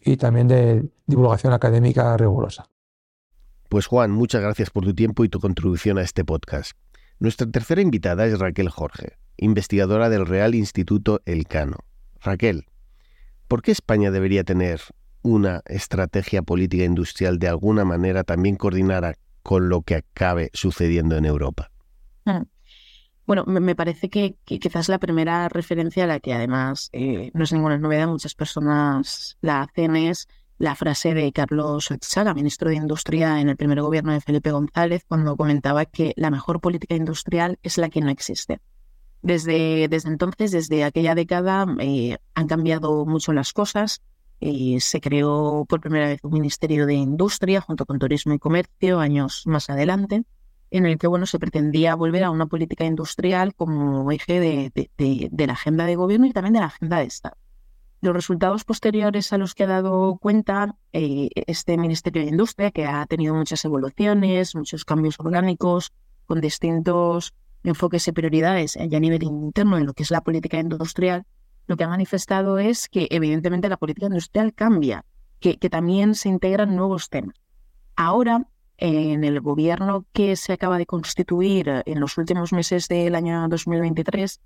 y 0.04 0.18
también 0.18 0.48
de 0.48 0.90
divulgación 1.06 1.54
académica 1.54 2.16
rigurosa. 2.18 2.66
Pues 3.70 3.88
Juan, 3.88 4.12
muchas 4.12 4.42
gracias 4.42 4.72
por 4.72 4.84
tu 4.84 4.94
tiempo 4.94 5.24
y 5.24 5.30
tu 5.30 5.40
contribución 5.40 5.98
a 5.98 6.02
este 6.02 6.26
podcast. 6.26 6.72
Nuestra 7.20 7.50
tercera 7.50 7.82
invitada 7.82 8.26
es 8.26 8.40
Raquel 8.40 8.70
Jorge, 8.70 9.18
investigadora 9.38 10.10
del 10.10 10.26
Real 10.26 10.56
Instituto 10.56 11.22
Elcano. 11.26 11.78
Raquel, 12.22 12.66
¿por 13.48 13.62
qué 13.62 13.72
España 13.72 14.12
debería 14.12 14.44
tener 14.44 14.82
una 15.22 15.62
estrategia 15.66 16.42
política 16.42 16.84
industrial 16.84 17.40
de 17.40 17.48
alguna 17.48 17.86
manera 17.86 18.24
también 18.24 18.56
coordinada 18.56 19.16
con 19.44 19.70
lo 19.70 19.82
que 19.82 19.96
acabe 19.96 20.50
sucediendo 20.54 21.18
en 21.18 21.26
Europa? 21.26 21.72
Hmm. 22.26 22.44
Bueno, 23.26 23.44
me 23.46 23.76
parece 23.76 24.10
que, 24.10 24.38
quizás 24.44 24.90
la 24.90 24.98
primera 24.98 25.50
referencia 25.50 26.06
a 26.06 26.08
la 26.08 26.20
que 26.20 26.34
además 26.34 26.90
eh, 26.94 27.30
no 27.36 27.44
es 27.44 27.54
ninguna 27.54 27.78
novedad, 27.78 28.08
muchas 28.08 28.34
personas 28.34 29.38
la 29.42 29.62
hacen 29.62 29.96
es 29.96 30.28
la 30.58 30.76
frase 30.76 31.14
de 31.14 31.32
Carlos 31.32 31.90
Ochaga, 31.90 32.34
ministro 32.34 32.70
de 32.70 32.76
Industria 32.76 33.40
en 33.40 33.50
el 33.50 33.56
primer 33.56 33.82
gobierno 33.82 34.12
de 34.14 34.22
Felipe 34.22 34.52
González, 34.52 35.06
cuando 35.08 35.38
comentaba 35.38 35.86
que 35.86 36.14
la 36.18 36.32
mejor 36.32 36.60
política 36.60 36.96
industrial 36.96 37.60
es 37.64 37.78
la 37.78 37.90
que 37.90 38.02
no 38.02 38.10
existe. 38.10 38.60
Desde, 39.22 39.88
desde 39.90 40.10
entonces, 40.10 40.52
desde 40.52 40.84
aquella 40.84 41.16
década, 41.16 41.66
eh, 41.80 42.18
han 42.34 42.48
cambiado 42.48 43.06
mucho 43.06 43.32
las 43.32 43.54
cosas. 43.54 44.02
Eh, 44.42 44.78
se 44.80 45.02
creó 45.02 45.66
por 45.68 45.82
primera 45.82 46.08
vez 46.08 46.20
un 46.24 46.32
Ministerio 46.32 46.86
de 46.86 46.94
Industria 46.94 47.60
junto 47.60 47.86
con 47.86 48.00
Turismo 48.00 48.34
y 48.34 48.40
Comercio 48.40 49.00
años 49.00 49.44
más 49.46 49.70
adelante, 49.70 50.24
en 50.72 50.86
el 50.86 50.98
que 50.98 51.08
bueno, 51.08 51.26
se 51.26 51.40
pretendía 51.40 51.96
volver 51.96 52.24
a 52.24 52.32
una 52.32 52.46
política 52.46 52.86
industrial 52.86 53.54
como 53.54 54.12
eje 54.12 54.40
de, 54.40 55.48
la 55.48 55.54
agenda 55.54 55.86
de 55.86 55.96
gobierno 55.96 56.26
y 56.28 56.32
también 56.32 56.54
de 56.54 56.60
la 56.62 56.68
agenda 56.68 57.00
de 57.00 57.06
Estado. 57.06 57.36
Los 58.02 58.14
resultados 58.14 58.64
posteriores 58.64 59.34
a 59.34 59.38
los 59.38 59.54
que 59.56 59.64
ha 59.64 59.68
dado 59.68 60.18
cuenta 60.22 60.78
eh, 60.94 61.30
este 61.48 61.78
Ministerio 61.78 62.22
de 62.22 62.30
Industria, 62.30 62.72
que 62.72 62.86
ha 62.86 63.06
tenido 63.08 63.36
muchas 63.36 63.66
evoluciones, 63.66 64.56
muchos 64.56 64.86
cambios 64.86 65.16
orgánicos, 65.20 65.92
con 66.26 66.40
distintos 66.40 67.34
enfoques 67.64 68.08
y 68.08 68.12
prioridades 68.14 68.78
ya 68.88 68.98
a 68.98 69.02
nivel 69.02 69.24
interno 69.24 69.78
en 69.78 69.86
lo 69.86 69.94
que 69.94 70.04
es 70.04 70.12
la 70.12 70.22
política 70.22 70.60
industrial, 70.60 71.26
lo 71.70 71.78
que 71.78 71.84
ha 71.84 71.88
manifestado 71.88 72.58
es 72.58 72.90
que 72.90 73.08
evidentemente 73.12 73.70
la 73.70 73.78
política 73.78 74.08
industrial 74.08 74.54
cambia, 74.56 75.06
que, 75.40 75.58
que 75.58 75.70
también 75.70 76.16
se 76.16 76.28
integran 76.28 76.76
nuevos 76.76 77.10
temas. 77.10 77.36
Ahora, 77.96 78.48
en 78.78 79.24
el 79.24 79.40
gobierno 79.40 80.06
que 80.12 80.36
se 80.36 80.54
acaba 80.54 80.80
de 80.80 80.88
constituir 80.88 81.84
en 81.86 82.00
los 82.00 82.18
últimos 82.18 82.54
meses 82.54 82.88
del 82.88 83.14
año 83.14 83.48
2023, 83.48 84.42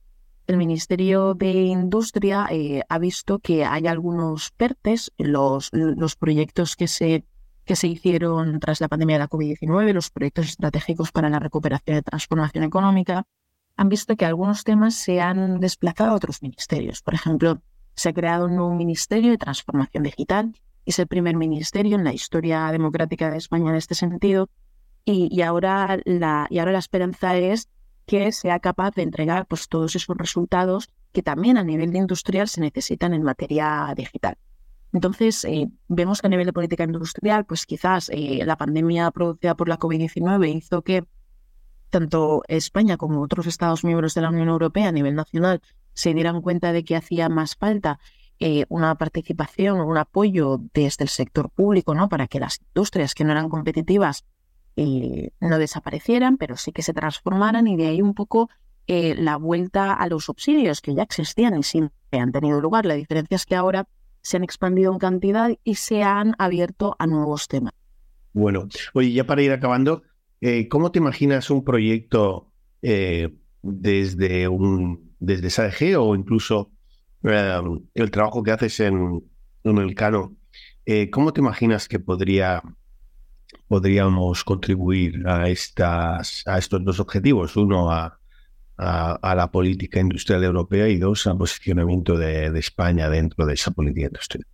el 0.47 0.57
Ministerio 0.57 1.33
de 1.33 1.51
Industria 1.51 2.47
eh, 2.51 2.81
ha 2.89 2.99
visto 2.99 3.39
que 3.39 3.63
hay 3.63 3.87
algunos 3.87 4.51
PERTES, 4.51 5.13
los, 5.17 5.69
los 5.71 6.17
proyectos 6.17 6.75
que 6.75 6.87
se 6.89 7.25
que 7.65 7.77
se 7.77 7.87
hicieron 7.87 8.59
tras 8.59 8.81
la 8.81 8.89
pandemia 8.89 9.15
de 9.15 9.19
la 9.19 9.29
COVID-19, 9.29 9.93
los 9.93 10.09
proyectos 10.09 10.47
estratégicos 10.47 11.13
para 11.13 11.29
la 11.29 11.39
recuperación 11.39 11.95
y 11.95 12.01
transformación 12.01 12.65
económica, 12.65 13.25
han 13.75 13.89
visto 13.89 14.15
que 14.15 14.25
algunos 14.25 14.63
temas 14.63 14.95
se 14.95 15.21
han 15.21 15.59
desplazado 15.59 16.11
a 16.11 16.15
otros 16.15 16.41
ministerios. 16.41 17.01
Por 17.01 17.13
ejemplo, 17.13 17.61
se 17.95 18.09
ha 18.09 18.13
creado 18.13 18.45
un 18.45 18.55
nuevo 18.55 18.73
Ministerio 18.73 19.31
de 19.31 19.37
Transformación 19.37 20.03
Digital, 20.03 20.53
es 20.85 20.99
el 20.99 21.07
primer 21.07 21.35
ministerio 21.35 21.95
en 21.95 22.03
la 22.03 22.13
historia 22.13 22.71
democrática 22.71 23.29
de 23.29 23.37
España 23.37 23.69
en 23.69 23.77
este 23.77 23.95
sentido, 23.95 24.49
y, 25.05 25.41
ahora, 25.41 25.97
la, 26.05 26.47
y 26.49 26.59
ahora 26.59 26.71
la 26.71 26.79
esperanza 26.79 27.35
es 27.35 27.67
que 28.05 28.31
sea 28.31 28.59
capaz 28.59 28.91
de 28.95 29.03
entregar 29.03 29.45
pues, 29.47 29.67
todos 29.67 29.95
esos 29.95 30.15
resultados 30.17 30.89
que 31.11 31.21
también 31.21 31.57
a 31.57 31.63
nivel 31.63 31.95
industrial 31.95 32.47
se 32.47 32.61
necesitan 32.61 33.13
en 33.13 33.23
materia 33.23 33.93
digital. 33.95 34.37
Entonces, 34.93 35.43
eh, 35.45 35.69
vemos 35.87 36.21
que 36.21 36.27
a 36.27 36.29
nivel 36.29 36.45
de 36.45 36.53
política 36.53 36.83
industrial, 36.83 37.45
pues 37.45 37.65
quizás 37.65 38.09
eh, 38.13 38.43
la 38.45 38.57
pandemia 38.57 39.09
producida 39.11 39.55
por 39.55 39.67
la 39.67 39.79
COVID-19 39.79 40.55
hizo 40.55 40.83
que 40.83 41.03
tanto 41.93 42.41
España 42.47 42.97
como 42.97 43.21
otros 43.21 43.45
Estados 43.45 43.83
miembros 43.83 44.15
de 44.15 44.21
la 44.21 44.29
Unión 44.29 44.49
Europea 44.49 44.87
a 44.87 44.91
nivel 44.91 45.13
nacional 45.13 45.61
se 45.93 46.15
dieran 46.15 46.41
cuenta 46.41 46.73
de 46.73 46.83
que 46.83 46.95
hacía 46.95 47.29
más 47.29 47.55
falta 47.55 47.99
eh, 48.39 48.65
una 48.67 48.95
participación 48.95 49.79
un 49.79 49.97
apoyo 49.99 50.59
desde 50.73 51.03
el 51.03 51.09
sector 51.09 51.51
público 51.51 51.93
¿no? 51.93 52.09
para 52.09 52.27
que 52.27 52.39
las 52.39 52.59
industrias 52.61 53.13
que 53.13 53.23
no 53.23 53.31
eran 53.31 53.47
competitivas 53.47 54.25
no 54.75 55.59
desaparecieran, 55.59 56.37
pero 56.37 56.57
sí 56.57 56.71
que 56.71 56.81
se 56.81 56.93
transformaran 56.93 57.67
y 57.67 57.77
de 57.77 57.85
ahí 57.89 58.01
un 58.01 58.15
poco 58.15 58.49
la 58.87 59.37
vuelta 59.37 59.93
a 59.93 60.07
los 60.07 60.25
subsidios 60.25 60.81
que 60.81 60.95
ya 60.95 61.03
existían 61.03 61.55
y 61.59 61.61
siempre 61.61 62.19
han 62.19 62.31
tenido 62.31 62.59
lugar. 62.59 62.87
La 62.87 62.95
diferencia 62.95 63.35
es 63.35 63.45
que 63.45 63.55
ahora 63.55 63.87
se 64.23 64.37
han 64.37 64.43
expandido 64.43 64.91
en 64.91 64.97
cantidad 64.97 65.51
y 65.63 65.75
se 65.75 66.01
han 66.01 66.33
abierto 66.39 66.95
a 66.97 67.05
nuevos 67.05 67.47
temas. 67.47 67.73
Bueno, 68.33 68.67
oye, 68.95 69.11
ya 69.11 69.25
para 69.25 69.43
ir 69.43 69.51
acabando, 69.51 70.01
eh, 70.43 70.67
¿cómo 70.67 70.91
te 70.91 70.99
imaginas 70.99 71.49
un 71.49 71.63
proyecto 71.63 72.51
eh, 72.81 73.33
desde 73.61 74.47
un 74.47 75.13
desde 75.19 75.49
SADG 75.49 75.97
o 75.97 76.15
incluso 76.15 76.69
eh, 77.23 77.61
el 77.93 78.11
trabajo 78.11 78.43
que 78.43 78.51
haces 78.51 78.79
en, 78.81 79.23
en 79.63 79.77
el 79.77 79.95
Cano? 79.95 80.35
¿Cómo 81.11 81.31
te 81.31 81.39
imaginas 81.39 81.87
que 81.87 81.99
podría 81.99 82.61
podríamos 83.69 84.43
contribuir 84.43 85.25
a 85.25 85.47
estas 85.47 86.43
a 86.45 86.57
estos 86.57 86.83
dos 86.83 86.99
objetivos? 86.99 87.55
Uno 87.55 87.89
a 87.89 88.19
a, 88.77 89.35
la 89.35 89.51
política 89.51 89.99
industrial 89.99 90.43
europea 90.43 90.87
y 90.87 90.97
dos, 90.97 91.27
al 91.27 91.37
posicionamiento 91.37 92.17
de, 92.17 92.57
España 92.57 93.09
dentro 93.09 93.45
de 93.45 93.53
esa 93.53 93.71
política 93.71 94.07
industrial? 94.07 94.45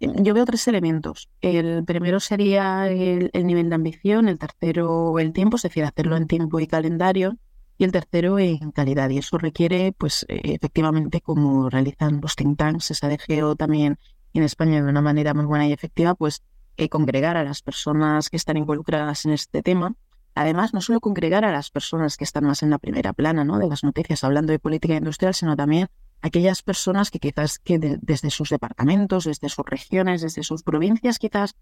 Yo 0.00 0.34
veo 0.34 0.44
tres 0.46 0.66
elementos. 0.66 1.28
El 1.40 1.84
primero 1.84 2.20
sería 2.20 2.88
el, 2.88 3.30
nivel 3.34 3.68
de 3.68 3.74
ambición, 3.74 4.28
el 4.28 4.38
tercero 4.38 5.18
el 5.18 5.32
tiempo, 5.32 5.56
es 5.56 5.62
decir, 5.62 5.84
hacerlo 5.84 6.16
en 6.16 6.26
tiempo 6.26 6.58
y 6.58 6.66
calendario, 6.66 7.36
y 7.76 7.84
el 7.84 7.92
tercero 7.92 8.38
en 8.38 8.70
calidad. 8.72 9.10
Y 9.10 9.18
eso 9.18 9.36
requiere, 9.38 9.92
pues, 9.92 10.24
efectivamente, 10.28 11.20
como 11.20 11.68
realizan 11.68 12.20
los 12.22 12.34
think 12.34 12.58
tanks, 12.58 12.86
SADGO 12.86 13.56
también 13.56 13.98
en 14.32 14.42
España 14.42 14.82
de 14.82 14.88
una 14.88 15.02
manera 15.02 15.34
muy 15.34 15.44
buena 15.44 15.68
y 15.68 15.72
efectiva, 15.72 16.14
pues 16.14 16.42
eh, 16.76 16.88
congregar 16.88 17.36
a 17.36 17.44
las 17.44 17.62
personas 17.62 18.30
que 18.30 18.36
están 18.36 18.56
involucradas 18.56 19.26
en 19.26 19.32
este 19.32 19.62
tema 19.62 19.94
Además, 20.34 20.72
no 20.72 20.80
solo 20.80 21.00
congregar 21.00 21.44
a 21.44 21.52
las 21.52 21.70
personas 21.70 22.16
que 22.16 22.24
están 22.24 22.44
más 22.44 22.62
en 22.62 22.70
la 22.70 22.78
primera 22.78 23.12
plana 23.12 23.44
¿no? 23.44 23.58
de 23.58 23.68
las 23.68 23.82
noticias 23.82 24.22
hablando 24.24 24.52
de 24.52 24.58
política 24.58 24.94
industrial, 24.94 25.34
sino 25.34 25.56
también 25.56 25.88
aquellas 26.22 26.62
personas 26.62 27.10
que 27.10 27.18
quizás 27.18 27.58
que 27.58 27.78
desde 27.78 28.30
sus 28.30 28.50
departamentos, 28.50 29.24
desde 29.24 29.48
sus 29.48 29.64
regiones, 29.66 30.22
desde 30.22 30.42
sus 30.42 30.62
provincias, 30.62 31.18
quizás 31.18 31.56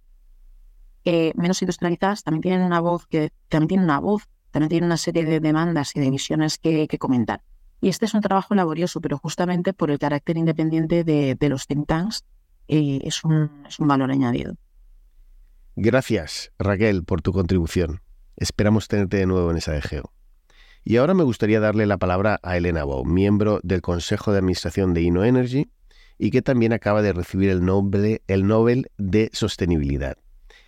menos 1.35 1.63
industrializadas, 1.63 2.23
también 2.23 2.43
tienen 2.43 2.63
una 2.63 2.81
voz, 2.81 3.07
que 3.07 3.33
también 3.49 3.69
tienen 3.69 3.85
una 3.85 3.99
voz, 3.99 4.29
también 4.51 4.69
tienen 4.69 4.87
una 4.87 4.97
serie 4.97 5.25
de 5.25 5.41
demandas 5.41 5.95
y 5.97 6.01
de 6.01 6.11
visiones 6.11 6.59
que, 6.59 6.87
comentar. 6.99 7.43
Y 7.81 7.89
este 7.89 8.07
es 8.07 8.15
un 8.15 8.21
trabajo 8.21 8.55
laborioso, 8.55 9.01
pero 9.01 9.19
justamente 9.19 9.73
por 9.73 9.91
el 9.91 9.99
carácter 9.99 10.37
independiente 10.37 11.05
de, 11.05 11.49
los 11.49 11.67
think 11.67 11.87
tanks 11.87 12.25
eh, 12.67 13.01
es, 13.05 13.25
un, 13.25 13.51
es 13.67 13.79
un 13.79 13.89
valor 13.89 14.11
añadido. 14.11 14.55
Gracias, 15.77 16.51
Raquel, 16.59 17.05
por 17.05 17.23
tu 17.23 17.33
contribución. 17.33 18.03
Esperamos 18.37 18.89
tenerte 18.89 19.19
de 19.19 19.27
nuevo 19.27 19.51
en 19.51 19.59
esa 19.59 19.77
EGEO. 19.77 20.13
Y 20.89 20.97
ahora 20.97 21.13
me 21.13 21.23
gustaría 21.23 21.61
darle 21.61 21.85
la 21.85 21.99
palabra 21.99 22.41
a 22.43 22.57
Elena 22.57 22.83
Bau, 22.83 23.05
miembro 23.05 23.61
del 23.63 23.83
Consejo 23.83 24.33
de 24.33 24.39
Administración 24.39 24.95
de 24.95 25.03
InnoEnergy 25.03 25.71
y 26.17 26.31
que 26.31 26.41
también 26.41 26.73
acaba 26.73 27.03
de 27.03 27.13
recibir 27.13 27.51
el 27.51 27.63
Nobel, 27.63 28.23
el 28.27 28.47
Nobel 28.47 28.91
de 28.97 29.29
Sostenibilidad. 29.35 30.17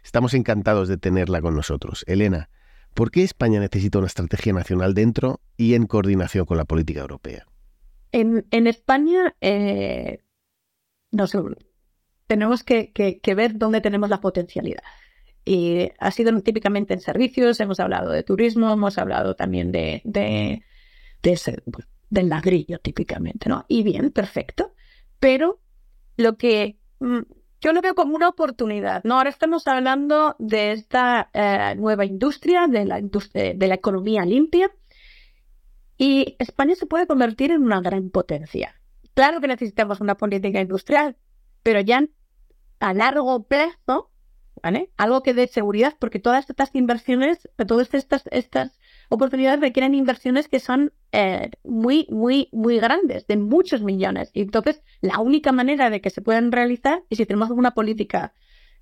Estamos 0.04 0.34
encantados 0.34 0.88
de 0.88 0.98
tenerla 0.98 1.40
con 1.40 1.54
nosotros. 1.54 2.04
Elena, 2.06 2.50
¿por 2.92 3.10
qué 3.10 3.22
España 3.22 3.60
necesita 3.60 3.96
una 3.96 4.08
estrategia 4.08 4.52
nacional 4.52 4.92
dentro 4.92 5.40
y 5.56 5.72
en 5.72 5.86
coordinación 5.86 6.44
con 6.44 6.58
la 6.58 6.66
política 6.66 7.00
europea? 7.00 7.46
En, 8.12 8.44
España, 8.66 9.34
eh, 9.40 10.18
tenemos 12.26 12.62
que 12.62 13.34
ver 13.34 13.56
dónde 13.56 13.80
tenemos 13.80 14.10
la 14.10 14.20
potencialidad. 14.20 14.82
Y 15.44 15.90
ha 15.98 16.10
sido 16.10 16.38
típicamente 16.42 16.94
en 16.94 17.00
servicios, 17.00 17.60
hemos 17.60 17.80
hablado 17.80 18.10
de 18.10 18.22
turismo, 18.22 18.72
hemos 18.72 18.98
hablado 18.98 19.34
también 19.34 19.72
de, 19.72 20.02
de, 20.04 20.62
del 22.10 22.28
ladrillo 22.28 22.78
típicamente, 22.78 23.48
¿no? 23.48 23.64
Y 23.68 23.82
bien, 23.82 24.10
perfecto. 24.10 24.74
Pero 25.18 25.60
lo 26.16 26.36
que 26.36 26.78
mm, 27.00 27.20
yo 27.60 27.72
lo 27.72 27.80
veo 27.82 27.94
como 27.94 28.14
una 28.14 28.28
oportunidad, 28.28 29.02
¿no? 29.04 29.16
Ahora 29.16 29.30
estamos 29.30 29.66
hablando 29.66 30.36
de 30.38 30.72
esta 30.72 31.30
eh, 31.32 31.74
nueva 31.76 32.04
industria, 32.04 32.66
de 32.66 32.84
la, 32.84 32.98
industria, 32.98 33.54
de 33.54 33.68
la 33.68 33.74
economía 33.74 34.24
limpia, 34.24 34.70
y 35.96 36.36
España 36.38 36.74
se 36.74 36.86
puede 36.86 37.06
convertir 37.06 37.50
en 37.50 37.62
una 37.62 37.82
gran 37.82 38.08
potencia 38.08 38.80
Claro 39.14 39.40
que 39.40 39.48
necesitamos 39.48 40.00
una 40.00 40.16
política 40.16 40.60
industrial, 40.60 41.16
pero 41.62 41.80
ya 41.80 42.04
a 42.78 42.94
largo 42.94 43.42
plazo, 43.42 44.09
Algo 44.96 45.22
que 45.22 45.34
dé 45.34 45.46
seguridad, 45.46 45.94
porque 45.98 46.18
todas 46.18 46.48
estas 46.48 46.70
inversiones, 46.74 47.48
todas 47.66 47.92
estas, 47.94 48.24
estas 48.30 48.78
oportunidades 49.08 49.60
requieren 49.60 49.94
inversiones 49.94 50.48
que 50.48 50.60
son 50.60 50.92
eh, 51.12 51.50
muy, 51.64 52.06
muy, 52.10 52.48
muy 52.52 52.78
grandes, 52.78 53.26
de 53.26 53.36
muchos 53.36 53.82
millones. 53.82 54.30
Y 54.34 54.42
entonces, 54.42 54.82
la 55.00 55.18
única 55.18 55.52
manera 55.52 55.90
de 55.90 56.00
que 56.00 56.10
se 56.10 56.22
puedan 56.22 56.52
realizar 56.52 57.02
es 57.10 57.18
si 57.18 57.26
tenemos 57.26 57.50
una 57.50 57.72
política 57.72 58.32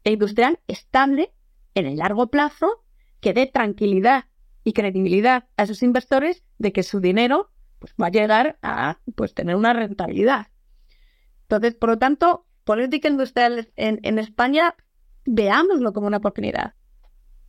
industrial 0.05 0.61
estable 0.67 1.33
en 1.75 1.87
el 1.87 1.97
largo 1.97 2.29
plazo 2.29 2.85
que 3.21 3.33
dé 3.33 3.47
tranquilidad 3.47 4.25
y 4.65 4.73
credibilidad 4.73 5.47
a 5.57 5.63
esos 5.65 5.83
inversores 5.83 6.45
de 6.59 6.73
que 6.73 6.83
su 6.83 7.01
dinero 7.01 7.51
pues, 7.79 7.95
va 8.01 8.07
a 8.07 8.11
llegar 8.11 8.59
a 8.63 8.99
pues, 9.15 9.35
tener 9.35 9.57
una 9.57 9.73
rentabilidad. 9.73 10.49
Entonces, 11.43 11.75
por 11.75 11.91
lo 11.91 11.99
tanto, 11.99 12.47
política 12.65 13.09
industrial 13.09 13.71
en, 13.77 14.01
en 14.03 14.19
España, 14.19 14.75
veámoslo 15.29 15.93
como 15.93 16.07
una 16.07 16.17
oportunidad. 16.17 16.75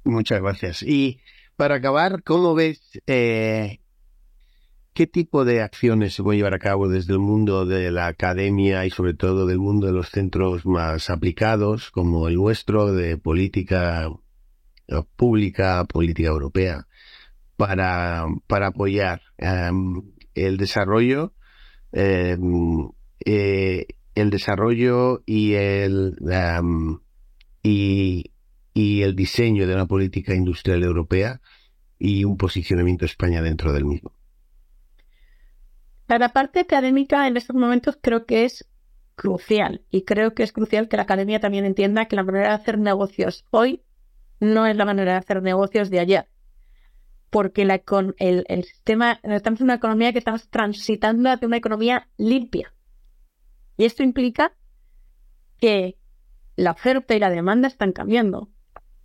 Muchas 0.03 0.41
gracias. 0.41 0.83
Y 0.83 1.19
para 1.55 1.75
acabar, 1.75 2.23
¿cómo 2.23 2.53
ves 2.53 2.81
eh, 3.07 3.79
qué 4.93 5.07
tipo 5.07 5.45
de 5.45 5.61
acciones 5.61 6.13
se 6.13 6.23
puede 6.23 6.37
llevar 6.37 6.53
a 6.53 6.59
cabo 6.59 6.89
desde 6.89 7.13
el 7.13 7.19
mundo 7.19 7.65
de 7.65 7.91
la 7.91 8.07
academia 8.07 8.85
y 8.85 8.89
sobre 8.89 9.13
todo 9.13 9.45
del 9.45 9.59
mundo 9.59 9.87
de 9.87 9.93
los 9.93 10.09
centros 10.09 10.65
más 10.65 11.09
aplicados, 11.09 11.89
como 11.91 12.27
el 12.27 12.35
nuestro, 12.35 12.93
de 12.93 13.17
política 13.17 14.09
eh, 14.87 15.01
pública, 15.15 15.85
política 15.85 16.29
europea, 16.29 16.87
para, 17.55 18.25
para 18.47 18.67
apoyar 18.67 19.21
em, 19.37 20.01
el 20.35 20.57
desarrollo, 20.57 21.33
em, 21.91 22.89
eh, 23.25 23.85
el 24.15 24.29
desarrollo 24.29 25.23
y 25.25 25.53
el 25.53 26.15
em, 26.29 26.99
y, 27.69 28.31
el 29.03 29.15
diseño 29.15 29.67
de 29.67 29.75
una 29.75 29.87
política 29.87 30.33
industrial 30.33 30.83
europea 30.83 31.41
y 31.97 32.23
un 32.23 32.37
posicionamiento 32.37 33.05
España 33.05 33.41
dentro 33.41 33.73
del 33.73 33.85
mismo. 33.85 34.13
La 36.07 36.29
parte 36.29 36.61
académica 36.61 37.27
en 37.27 37.37
estos 37.37 37.55
momentos 37.55 37.97
creo 38.01 38.25
que 38.25 38.45
es 38.45 38.67
crucial 39.15 39.83
y 39.91 40.03
creo 40.03 40.33
que 40.33 40.43
es 40.43 40.53
crucial 40.53 40.87
que 40.87 40.95
la 40.95 41.03
academia 41.03 41.39
también 41.39 41.65
entienda 41.65 42.05
que 42.05 42.15
la 42.15 42.23
manera 42.23 42.49
de 42.49 42.55
hacer 42.55 42.79
negocios 42.79 43.45
hoy 43.51 43.83
no 44.39 44.65
es 44.65 44.75
la 44.77 44.85
manera 44.85 45.11
de 45.11 45.17
hacer 45.17 45.43
negocios 45.43 45.89
de 45.89 45.99
ayer. 45.99 46.29
Porque 47.29 47.81
con 47.85 48.15
el, 48.17 48.45
el 48.47 48.63
sistema, 48.63 49.19
estamos 49.23 49.59
en 49.59 49.65
una 49.65 49.75
economía 49.75 50.13
que 50.13 50.19
estamos 50.19 50.49
transitando 50.49 51.29
hacia 51.29 51.47
una 51.47 51.57
economía 51.57 52.07
limpia. 52.17 52.73
Y 53.77 53.85
esto 53.85 54.03
implica 54.03 54.53
que 55.59 55.98
la 56.55 56.71
oferta 56.71 57.15
y 57.15 57.19
la 57.19 57.29
demanda 57.29 57.67
están 57.67 57.91
cambiando 57.91 58.49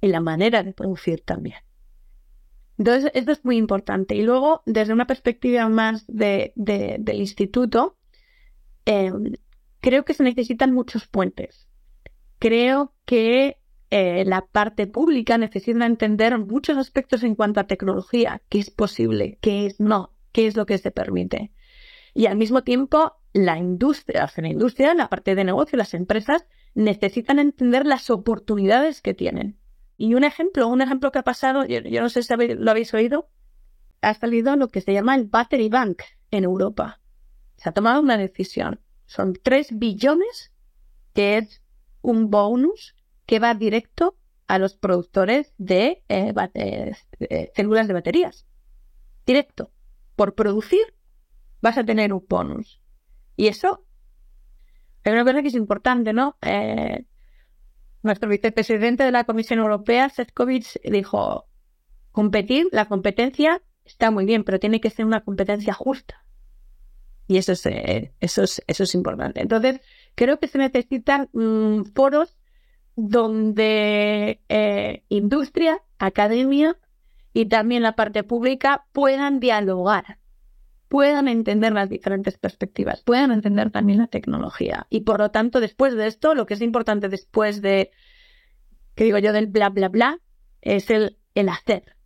y 0.01 0.09
la 0.09 0.21
manera 0.21 0.63
de 0.63 0.73
producir 0.73 1.23
también. 1.23 1.59
Entonces, 2.79 3.11
esto 3.15 3.33
es 3.33 3.45
muy 3.45 3.57
importante. 3.57 4.17
Y 4.17 4.23
luego, 4.23 4.63
desde 4.67 4.93
una 4.93 5.07
perspectiva 5.07 5.69
más 5.69 6.05
de, 6.09 6.53
del 6.57 7.21
instituto, 7.21 7.97
em, 8.85 9.33
creo 9.81 10.05
que 10.05 10.15
se 10.15 10.25
necesitan 10.25 10.73
muchos 10.73 11.07
puentes. 11.07 11.69
Creo 12.39 12.93
que 13.05 13.59
eh, 13.91 14.25
la 14.27 14.45
parte 14.45 14.87
pública 14.87 15.39
necesita 15.39 15.87
entender 15.87 16.37
muchos 16.39 16.77
aspectos 16.77 17.23
en 17.23 17.37
cuanto 17.37 17.61
a 17.61 17.67
tecnología, 17.67 18.43
qué 18.49 18.59
es 18.59 18.71
posible, 18.71 19.39
qué 19.41 19.67
es 19.67 19.79
no, 19.79 20.13
qué 20.33 20.47
es 20.47 20.57
lo 20.57 20.67
que 20.67 20.79
se 20.79 20.91
permite. 20.91 21.53
Y 22.13 22.27
al 22.27 22.37
mismo 22.37 22.65
tiempo, 22.65 23.15
la 23.33 23.59
industria, 23.59 24.31
la 24.37 24.49
industria, 24.49 24.95
la 24.95 25.09
parte 25.09 25.35
de 25.35 25.45
negocio, 25.45 25.79
las 25.79 25.95
empresas 25.95 26.45
necesitan 26.75 27.38
entender 27.38 27.87
las 27.87 28.11
oportunidades 28.11 29.00
que 29.00 29.14
tienen. 29.14 29.59
Y 29.97 30.14
un 30.14 30.25
ejemplo, 30.25 30.69
un 30.69 30.83
ejemplo 30.83 31.12
que 31.12 31.21
ha 31.21 31.25
pasado, 31.25 31.64
yo, 31.64 31.81
no 31.81 32.09
sé 32.09 32.23
si 32.23 32.35
lo 32.35 32.71
habéis 32.71 32.93
oído, 32.95 33.28
ha 34.01 34.14
salido 34.14 34.57
lo 34.57 34.68
que 34.68 34.81
se 34.81 34.92
llama 34.92 35.14
el 35.14 35.27
Battery 35.27 35.68
Bank 35.68 36.03
en 36.31 36.44
Europa. 36.44 37.01
Se 37.57 37.68
ha 37.68 37.72
tomado 37.72 38.01
una 38.01 38.18
decisión. 38.18 38.81
Son 39.07 39.35
3 39.40 39.79
billones, 39.79 40.53
que 41.14 41.38
es 41.38 41.62
un 42.03 42.31
bonus 42.31 42.94
que 43.27 43.38
va 43.38 43.55
directo 43.55 44.16
a 44.46 44.59
los 44.59 44.75
productores 44.75 45.55
de 45.57 46.03
eh, 46.09 46.35
eh, 46.55 47.53
células 47.55 47.88
de 47.88 47.94
baterías. 47.94 48.46
Directo. 49.25 49.70
Por 50.16 50.35
producir 50.35 50.94
vas 51.62 51.79
a 51.79 51.85
tener 51.85 52.12
un 52.12 52.25
bonus. 52.29 52.81
Y 53.37 53.46
eso 53.46 53.85
es 55.05 55.12
una 55.12 55.25
cosa 55.25 55.43
que 55.43 55.49
es 55.49 55.55
importante, 55.55 56.12
¿no? 56.12 56.37
Eh, 56.43 57.05
nuestro 58.03 58.29
vicepresidente 58.29 59.05
de 59.05 59.12
la 59.12 59.25
Comisión 59.25 59.59
Europea, 59.59 60.09
Sefcovic, 60.09 60.81
dijo, 60.85 61.47
competir, 62.12 62.69
la 62.73 62.87
competencia 62.87 63.62
está 63.85 64.11
muy 64.11 64.25
bien, 64.25 64.45
pero 64.45 64.59
tiene 64.59 64.81
que 64.81 64.90
ser 64.90 65.05
una 65.05 65.23
competencia 65.23 65.75
justa. 65.75 66.25
Y 67.27 67.38
eso 67.38 67.53
es, 67.53 67.64
eh, 67.67 68.12
eso 68.21 68.43
es, 68.43 68.62
eso 68.67 68.85
es 68.85 68.95
importante. 68.95 69.40
Entonces, 69.40 69.81
creo 70.14 70.38
que 70.38 70.49
se 70.49 70.59
necesitan 70.59 71.29
mm, 71.33 71.85
foros 71.95 72.37
donde 72.97 74.43
eh, 74.49 75.05
industria, 75.09 75.83
academia 75.99 76.79
y 77.33 77.47
también 77.47 77.83
la 77.83 77.97
parte 77.97 78.23
pública 78.23 78.87
puedan 78.93 79.40
dialogar 79.40 80.19
puedan 80.88 81.29
entender 81.29 81.73
las 81.73 81.88
diferentes 81.88 82.38
perspectivas, 82.38 83.03
puedan 83.03 83.33
entender 83.33 83.70
también 83.70 83.99
la 83.99 84.07
tecnología. 84.07 84.87
Y 84.90 85.01
por 85.01 85.18
lo 85.18 85.31
tanto, 85.31 85.61
después 85.61 85.94
de 85.94 86.07
esto, 86.07 86.35
lo 86.35 86.47
que 86.47 86.55
es 86.55 86.61
importante 86.61 87.09
después 87.09 87.62
de, 87.62 87.90
que 88.94 89.05
digo 89.05 89.18
yo, 89.18 89.33
del 89.33 89.47
bla, 89.47 89.70
bla, 89.70 89.88
bla, 89.88 90.20
es 90.61 90.90
el, 90.90 91.18
el 91.35 91.49
hacer. 91.49 91.97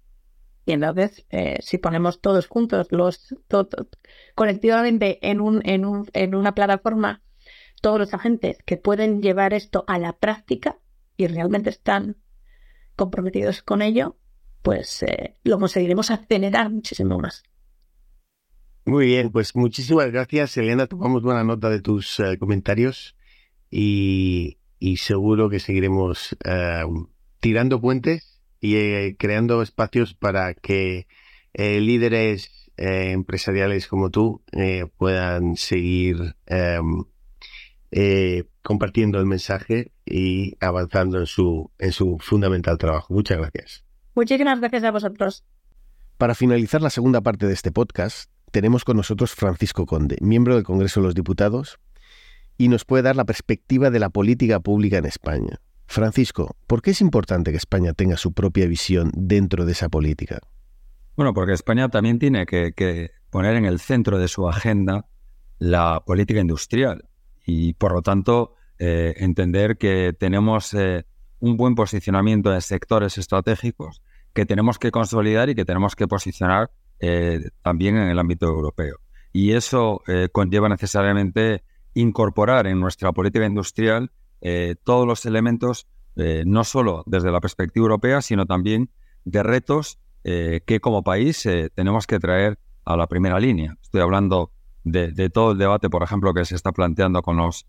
Y 0.64 0.73
entonces, 0.73 1.25
eh, 1.31 1.59
si 1.61 1.79
ponemos 1.79 2.21
todos 2.21 2.47
juntos, 2.47 2.88
los 2.91 3.35
colectivamente 4.35 5.19
en, 5.27 5.41
un, 5.41 5.62
en, 5.64 5.87
un, 5.87 6.09
en 6.12 6.35
una 6.35 6.55
plataforma, 6.55 7.23
todos 7.81 7.99
los 7.99 8.12
agentes 8.12 8.59
que 8.67 8.77
pueden 8.77 9.23
llevar 9.23 9.55
esto 9.55 9.85
a 9.87 9.99
la 9.99 10.12
práctica 10.12 10.79
y 11.17 11.27
realmente 11.27 11.71
están 11.71 12.17
comprometidos 12.97 13.62
con 13.62 13.81
ello, 13.81 14.17
pues 14.62 15.03
eh, 15.05 15.37
lo 15.45 15.59
conseguiremos 15.59 16.11
acelerar 16.11 16.71
muchísimo 16.71 17.19
más. 17.19 17.45
Muy 18.88 19.05
bien, 19.05 19.31
pues 19.31 19.55
muchísimas 19.55 20.11
gracias, 20.11 20.57
Elena. 20.57 20.87
Tomamos 20.87 21.22
buena 21.22 21.44
nota 21.44 21.68
de 21.68 21.83
tus 21.83 22.18
eh, 22.20 22.38
comentarios 22.38 23.16
y, 23.70 24.57
seguro 24.96 25.51
que 25.51 25.61
seguiremos 25.61 26.35
eh, 26.42 26.85
tirando 27.38 27.83
puentes 27.83 28.40
y 28.62 28.77
eh, 28.77 29.14
creando 29.18 29.61
espacios 29.61 30.14
para 30.14 30.55
que 30.55 31.07
líderes 31.53 32.70
empresariales 32.79 33.88
como 33.88 34.09
tú 34.09 34.42
puedan 34.96 35.57
seguir 35.57 36.35
compartiendo 38.62 39.18
el 39.18 39.27
mensaje 39.27 39.92
y 40.07 40.57
avanzando 40.61 41.18
en 41.18 41.27
su, 41.27 41.70
en 41.79 41.92
su 41.92 42.16
fundamental 42.20 42.79
trabajo. 42.79 43.12
Muchas 43.12 43.37
gracias. 43.37 43.85
Muchísimas 44.14 44.61
gracias 44.61 44.85
a 44.85 44.92
vosotros. 44.92 45.44
Para 46.16 46.35
finalizar 46.35 46.81
la 46.81 46.90
segunda 46.90 47.20
parte 47.20 47.46
de 47.46 47.53
este 47.53 47.70
podcast, 47.70 48.31
tenemos 48.51 48.85
con 48.85 48.97
nosotros 48.97 49.35
Francisco 49.35 49.87
Conde, 49.87 50.17
miembro 50.21 50.55
del 50.55 50.65
Congreso 50.65 51.01
de 51.01 51.07
los 51.07 51.15
Diputados, 51.15 51.79
y 52.57 52.69
nos 52.69 52.85
puede 52.85 53.05
dar 53.05 53.17
la 53.17 53.25
perspectiva 53.25 53.91
de 53.91 54.01
la 54.01 54.11
política 54.11 54.61
pública 54.61 54.99
en 54.99 55.07
España. 55.07 55.61
Francisco, 55.87 56.57
¿por 56.67 56.83
qué 56.83 56.91
es 56.91 57.01
importante 57.01 57.51
que 57.51 57.57
España 57.57 57.95
tenga 57.95 58.17
su 58.17 58.33
propia 58.33 58.67
visión 58.67 59.11
dentro 59.15 59.65
de 59.65 59.73
esa 59.73 59.89
política? 59.89 60.41
Bueno, 61.17 61.33
porque 61.33 61.53
España 61.53 61.89
también 61.89 62.19
tiene 62.19 62.47
que, 62.47 63.11
poner 63.31 63.57
en 63.57 63.65
el 63.65 63.81
centro 63.81 64.19
de 64.19 64.29
su 64.29 64.49
agenda 64.49 65.07
la 65.59 66.03
política 66.05 66.41
industrial 66.41 67.09
y, 67.45 67.75
por 67.75 67.93
lo 67.93 68.03
tanto, 68.03 68.55
eh, 68.79 69.15
entender 69.19 69.79
que 69.79 70.15
tenemos 70.19 70.75
eh, 70.75 71.05
un 71.41 71.57
buen 71.57 71.75
posicionamiento 71.75 72.53
en 72.55 72.61
sectores 72.61 73.19
estratégicos 73.19 74.03
que 74.33 74.47
tenemos 74.47 74.79
que 74.79 74.91
consolidar 74.91 75.49
y 75.49 75.55
que 75.55 75.65
tenemos 75.65 75.97
que 75.97 76.07
posicionar 76.07 76.71
eh, 77.01 77.51
también 77.63 77.97
en 77.97 78.09
el 78.09 78.19
ámbito 78.19 78.47
europeo. 78.47 78.97
Y 79.33 79.53
eso 79.53 80.03
eh, 80.09 80.29
conlleva 80.33 80.69
necesariamente 80.69 81.63
incorporar 81.95 82.67
en 82.67 82.81
nuestra 82.81 83.13
política 83.13 83.47
industrial 83.47 84.11
eh, 84.41 84.75
todos 84.85 85.07
los 85.07 85.25
elementos, 85.27 85.87
no 86.47 86.65
solo 86.65 87.05
desde 87.07 87.31
la 87.31 87.41
perspectiva 87.41 87.85
europea, 87.85 88.21
sino 88.23 88.45
también 88.45 88.91
de 89.25 89.45
retos 89.45 90.01
que 90.25 90.81
como 90.83 91.05
país 91.05 91.49
tenemos 91.77 92.09
que 92.09 92.19
traer 92.19 92.59
a 92.85 92.97
la 92.97 93.07
primera 93.07 93.39
línea. 93.39 93.77
Estoy 93.81 94.01
hablando 94.01 94.51
de, 94.83 95.31
todo 95.31 95.53
el 95.53 95.59
debate, 95.59 95.89
por 95.89 96.03
ejemplo, 96.03 96.35
que 96.35 96.45
se 96.45 96.57
está 96.57 96.73
planteando 96.73 97.23
con 97.23 97.37
los, 97.37 97.69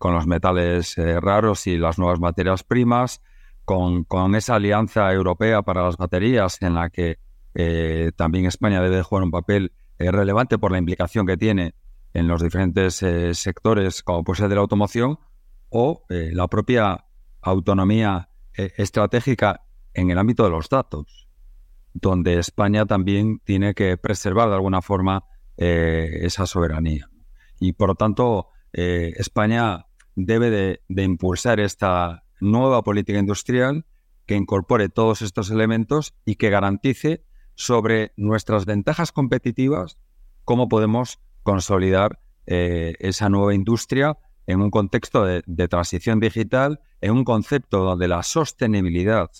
con 0.00 0.12
los 0.12 0.26
metales 0.26 0.96
raros 0.96 1.68
y 1.68 1.78
las 1.78 1.96
nuevas 1.96 2.18
materias 2.18 2.64
primas, 2.64 3.22
con, 3.64 4.02
con, 4.02 4.34
esa 4.34 4.56
alianza 4.56 5.12
europea 5.12 5.62
para 5.62 5.84
las 5.84 5.96
baterías 5.96 6.60
en 6.62 6.74
la 6.74 6.90
que 6.90 7.18
eh, 7.54 8.10
también 8.16 8.46
España 8.46 8.82
debe 8.82 9.02
jugar 9.02 9.24
un 9.24 9.30
papel 9.30 9.72
eh, 9.98 10.10
relevante 10.10 10.58
por 10.58 10.72
la 10.72 10.78
implicación 10.78 11.26
que 11.26 11.36
tiene 11.36 11.74
en 12.12 12.28
los 12.28 12.42
diferentes 12.42 13.02
eh, 13.02 13.34
sectores, 13.34 14.02
como 14.02 14.24
puede 14.24 14.38
ser 14.38 14.48
de 14.48 14.56
la 14.56 14.60
automoción, 14.60 15.18
o 15.76 16.04
la 16.08 16.46
propia 16.46 17.04
autonomía 17.40 18.28
estratégica 18.52 19.62
en 19.92 20.08
el 20.08 20.18
ámbito 20.18 20.44
de 20.44 20.50
los 20.50 20.68
datos, 20.68 21.26
donde 21.92 22.38
España 22.38 22.86
también 22.86 23.40
tiene 23.40 23.74
que 23.74 23.96
preservar 23.96 24.50
de 24.50 24.54
alguna 24.54 24.82
forma 24.82 25.24
esa 25.56 26.46
soberanía. 26.46 27.10
Y 27.58 27.72
por 27.72 27.88
lo 27.88 27.94
tanto, 27.96 28.50
España 28.72 29.86
debe 30.14 30.80
de 30.86 31.02
impulsar 31.02 31.58
esta 31.58 32.22
nueva 32.38 32.84
política 32.84 33.18
industrial 33.18 33.84
que 34.26 34.36
incorpore 34.36 34.88
todos 34.88 35.22
estos 35.22 35.50
elementos 35.50 36.14
y 36.24 36.36
que 36.36 36.50
garantice 36.50 37.24
sobre 37.54 38.12
nuestras 38.16 38.66
ventajas 38.66 39.12
competitivas 39.12 39.98
cómo 40.44 40.68
podemos 40.68 41.20
consolidar 41.42 42.20
eh, 42.46 42.94
esa 42.98 43.28
nueva 43.28 43.54
industria 43.54 44.18
en 44.46 44.60
un 44.60 44.70
contexto 44.70 45.24
de, 45.24 45.68
transición 45.68 46.20
digital, 46.20 46.80
en 47.00 47.12
un 47.12 47.24
concepto 47.24 47.78
donde 47.78 48.08
la 48.08 48.22
sostenibilidad 48.22 49.30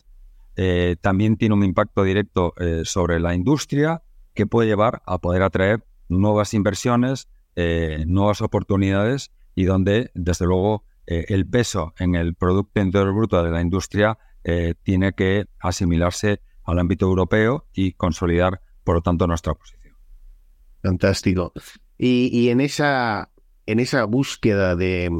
eh, 0.57 0.97
también 1.01 1.37
tiene 1.37 1.55
un 1.55 1.65
impacto 1.65 2.05
directo 2.05 2.55
eh, 2.59 2.83
sobre 2.85 3.21
la 3.21 3.35
industria 3.35 4.03
que 4.33 4.47
puede 4.47 4.69
llevar 4.69 5.03
a 5.07 5.19
poder 5.19 5.43
atraer 5.43 5.85
nuevas 6.09 6.55
inversiones, 6.55 7.29
nuevas 8.07 8.41
oportunidades 8.41 9.31
y 9.55 9.63
donde, 9.63 10.11
desde 10.15 10.45
luego, 10.45 10.83
el 11.07 11.47
peso 11.47 11.95
en 12.01 12.17
el 12.17 12.35
Producto 12.35 12.81
Interior 12.81 13.15
Bruto 13.15 13.45
de 13.45 13.53
la 13.53 13.61
industria 13.61 14.19
tiene 14.83 15.13
que 15.13 15.47
asimilarse 15.61 16.41
al 16.65 16.79
ámbito 16.79 17.07
europeo 17.07 17.67
y 17.73 17.93
consolidar, 17.93 18.61
por 18.83 18.97
lo 18.97 19.03
tanto, 19.03 19.27
nuestra 19.27 19.55
posición. 19.55 19.95
Fantástico. 20.83 21.53
Y, 21.97 22.49
en, 22.49 22.61
esa, 22.61 23.31
en 23.67 23.81
esa 23.81 24.05
búsqueda 24.05 24.77
de, 24.77 25.11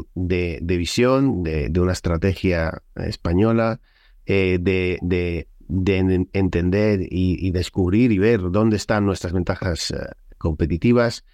visión, 0.63 1.43
de, 1.43 1.73
una 1.81 1.93
estrategia 1.93 2.83
española, 2.97 3.81
eh, 4.27 4.59
de, 4.61 5.49
entender 6.33 7.01
y, 7.09 7.51
descubrir 7.53 8.13
y 8.13 8.19
ver 8.19 8.51
dónde 8.51 8.77
están 8.77 9.07
nuestras 9.07 9.33
ventajas 9.33 9.91
eh, 9.93 9.97
competitivas, 10.37 11.25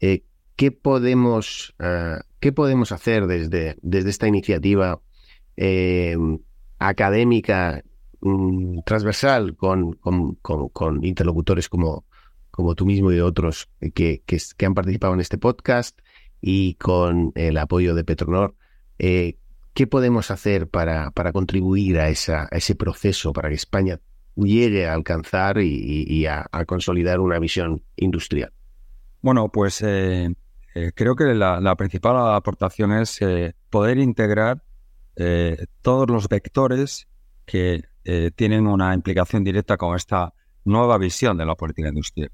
eh, 0.00 0.22
¿qué, 0.54 0.70
podemos, 0.70 1.74
¿qué 2.38 2.52
podemos 2.52 2.92
hacer 2.92 3.26
desde, 3.26 3.76
desde 3.82 4.10
esta 4.10 4.28
iniciativa 4.28 5.00
académica 6.78 7.82
mm, 8.22 8.80
transversal 8.86 9.56
con, 9.56 9.94
con 9.94 11.04
interlocutores 11.04 11.68
como, 11.68 12.04
como 12.52 12.74
tú 12.74 12.86
mismo 12.86 13.10
y 13.10 13.18
otros 13.18 13.68
que, 13.94 14.22
que, 14.26 14.66
han 14.66 14.74
participado 14.74 15.14
en 15.14 15.20
este 15.20 15.38
podcast 15.38 15.98
y 16.40 16.74
con 16.74 17.32
el 17.34 17.56
apoyo 17.56 17.94
de 17.94 18.04
Petronor, 18.04 18.54
eh, 18.98 19.38
¿qué 19.72 19.86
podemos 19.86 20.30
hacer 20.30 20.68
para, 20.68 21.10
para 21.12 21.32
contribuir 21.32 21.98
a, 21.98 22.10
esa, 22.10 22.48
a 22.52 22.56
ese 22.56 22.74
proceso, 22.74 23.32
para 23.32 23.48
que 23.48 23.54
España 23.54 24.00
llegue 24.36 24.86
a 24.86 24.92
alcanzar 24.92 25.58
y, 25.60 26.26
a, 26.26 26.46
consolidar 26.66 27.20
una 27.20 27.38
visión 27.38 27.82
industrial? 27.96 28.52
Bueno, 29.22 29.48
pues 29.50 29.80
eh, 29.80 30.34
eh, 30.74 30.92
creo 30.94 31.16
que 31.16 31.24
la, 31.34 31.74
principal 31.76 32.34
aportación 32.34 32.92
es 32.92 33.18
poder 33.70 33.96
integrar 33.96 34.62
todos 35.80 36.08
los 36.08 36.28
vectores 36.28 37.08
que 37.46 37.82
tienen 38.34 38.66
una 38.66 38.94
implicación 38.94 39.44
directa 39.44 39.76
con 39.76 39.94
esta 39.94 40.34
nueva 40.64 40.98
visión 40.98 41.36
de 41.36 41.46
la 41.46 41.54
política 41.54 41.88
industrial 41.88 42.30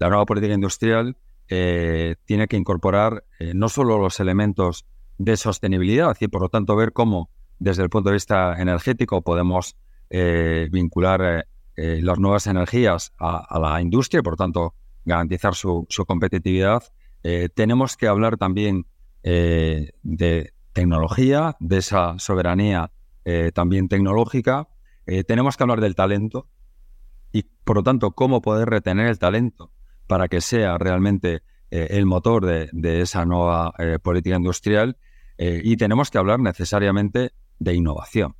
la 0.00 0.08
nueva 0.08 0.24
política 0.24 0.54
industrial 0.54 1.16
eh, 1.48 2.16
tiene 2.24 2.48
que 2.48 2.56
incorporar 2.56 3.24
eh, 3.38 3.52
no 3.54 3.68
solo 3.68 3.98
los 3.98 4.18
elementos 4.18 4.86
de 5.18 5.36
sostenibilidad 5.36 6.16
y 6.20 6.28
por 6.28 6.40
lo 6.40 6.48
tanto 6.48 6.74
ver 6.74 6.92
cómo 6.92 7.28
desde 7.58 7.82
el 7.82 7.90
punto 7.90 8.08
de 8.08 8.14
vista 8.14 8.56
energético 8.58 9.20
podemos 9.20 9.76
eh, 10.08 10.68
vincular 10.72 11.46
las 11.76 12.18
nuevas 12.18 12.46
energías 12.46 13.14
a, 13.18 13.58
la 13.58 13.80
industria 13.80 14.18
y 14.18 14.22
por 14.22 14.34
lo 14.34 14.36
tanto 14.36 14.74
garantizar 15.06 15.54
su, 15.54 15.86
competitividad. 16.06 16.82
tenemos 17.54 17.96
que 17.96 18.06
hablar 18.06 18.36
también 18.36 18.84
de 19.22 20.52
tecnología, 20.74 21.56
de 21.58 21.78
esa 21.78 22.18
soberanía 22.18 22.90
también 23.54 23.88
tecnológica. 23.88 24.68
Tenemos 25.26 25.56
que 25.56 25.64
hablar 25.64 25.80
del 25.80 25.94
talento 25.94 26.48
y 27.32 27.42
por 27.42 27.76
lo 27.76 27.82
tanto 27.82 28.12
cómo 28.12 28.42
poder 28.42 28.68
retener 28.68 29.06
el 29.06 29.18
talento 29.18 29.72
para 30.06 30.28
que 30.28 30.40
sea 30.40 30.76
realmente 30.78 31.42
eh, 31.70 31.88
el 31.90 32.06
motor 32.06 32.44
de, 32.44 33.00
esa 33.00 33.24
nueva 33.24 33.72
eh, 33.78 33.98
política 34.02 34.36
industrial 34.36 34.96
eh, 35.38 35.60
y 35.62 35.76
tenemos 35.76 36.10
que 36.10 36.18
hablar 36.18 36.40
necesariamente 36.40 37.30
de 37.60 37.74
innovación 37.74 38.34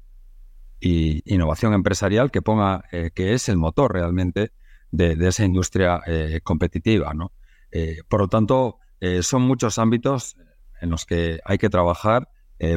y 0.81 1.23
innovación 1.33 1.75
empresarial 1.75 2.31
que 2.31 2.43
ponga 2.43 2.83
que 3.15 3.35
es 3.35 3.49
el 3.49 3.59
motor 3.59 3.93
realmente 3.93 4.51
de, 4.91 5.13
esa 5.29 5.45
industria 5.45 6.01
competitiva. 6.43 7.13
¿no? 7.13 7.33
por 8.09 8.21
lo 8.21 8.29
tanto, 8.29 8.79
son 9.21 9.43
muchos 9.43 9.79
ámbitos 9.79 10.39
en 10.81 10.89
los 10.89 11.05
que 11.05 11.39
hay 11.45 11.59
que 11.59 11.69
trabajar 11.69 12.31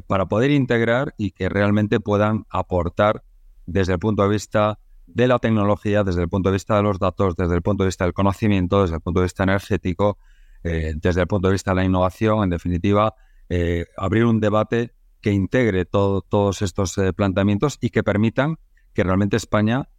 para 0.06 0.26
poder 0.26 0.52
integrar 0.52 1.16
y 1.18 1.32
que 1.32 1.48
realmente 1.48 2.02
puedan 2.02 2.46
aportar 2.50 3.24
desde 3.66 3.94
el 3.94 4.00
punto 4.00 4.24
de 4.24 4.30
vista 4.30 4.80
de 5.06 5.28
la 5.28 5.40
tecnología 5.40 6.04
desde 6.04 6.22
el 6.22 6.30
punto 6.30 6.50
de 6.50 6.54
vista 6.54 6.76
de 6.78 6.84
los 6.84 7.00
datos, 7.00 7.36
desde 7.36 7.56
el 7.56 7.62
punto 7.62 7.84
de 7.84 7.90
vista 7.90 8.06
del 8.06 8.14
conocimiento, 8.14 8.82
desde 8.82 8.96
el 8.96 9.02
punto 9.02 9.20
de 9.20 9.26
vista 9.26 9.44
energético, 9.44 10.18
eh, 10.64 10.94
desde 10.96 11.22
el 11.22 11.28
punto 11.28 11.48
de 11.48 11.54
vista 11.54 11.72
de 11.72 11.76
la 11.76 11.84
innovación, 11.84 12.44
en 12.44 12.50
definitiva, 12.50 13.16
eh, 13.50 13.86
abrir 13.98 14.26
un 14.26 14.40
debate 14.40 14.94
que 15.22 15.32
integre 15.32 15.86
todos 15.86 16.62
estos 16.62 16.98
eh, 16.98 17.14
planteamientos 17.14 17.78
y 17.82 17.90
que 17.90 18.04
permitan 18.04 18.58
que 18.94 19.04
realmente 19.04 19.38
España 19.38 19.90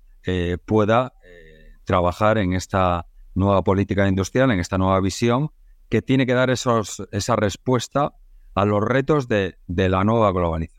pueda 0.64 1.12
trabajar 1.84 2.38
en 2.38 2.54
esta 2.54 3.04
nueva 3.34 3.62
política 3.62 4.08
industrial, 4.08 4.50
en 4.52 4.60
esta 4.60 4.78
nueva 4.78 4.98
visión, 5.00 5.50
que 5.90 6.00
tiene 6.00 6.24
que 6.24 6.32
dar 6.32 6.48
esos, 6.48 7.06
esa 7.12 7.36
respuesta 7.36 8.14
a 8.54 8.64
los 8.64 8.82
retos 8.82 9.28
de 9.28 9.58
la 9.66 10.02
nueva 10.02 10.32
globalización. 10.32 10.73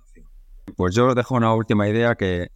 Pues 0.76 0.96
yo 0.96 1.14
dejo 1.14 1.36
una 1.36 1.54
última 1.54 1.88
idea 1.88 2.16
que, 2.16 2.50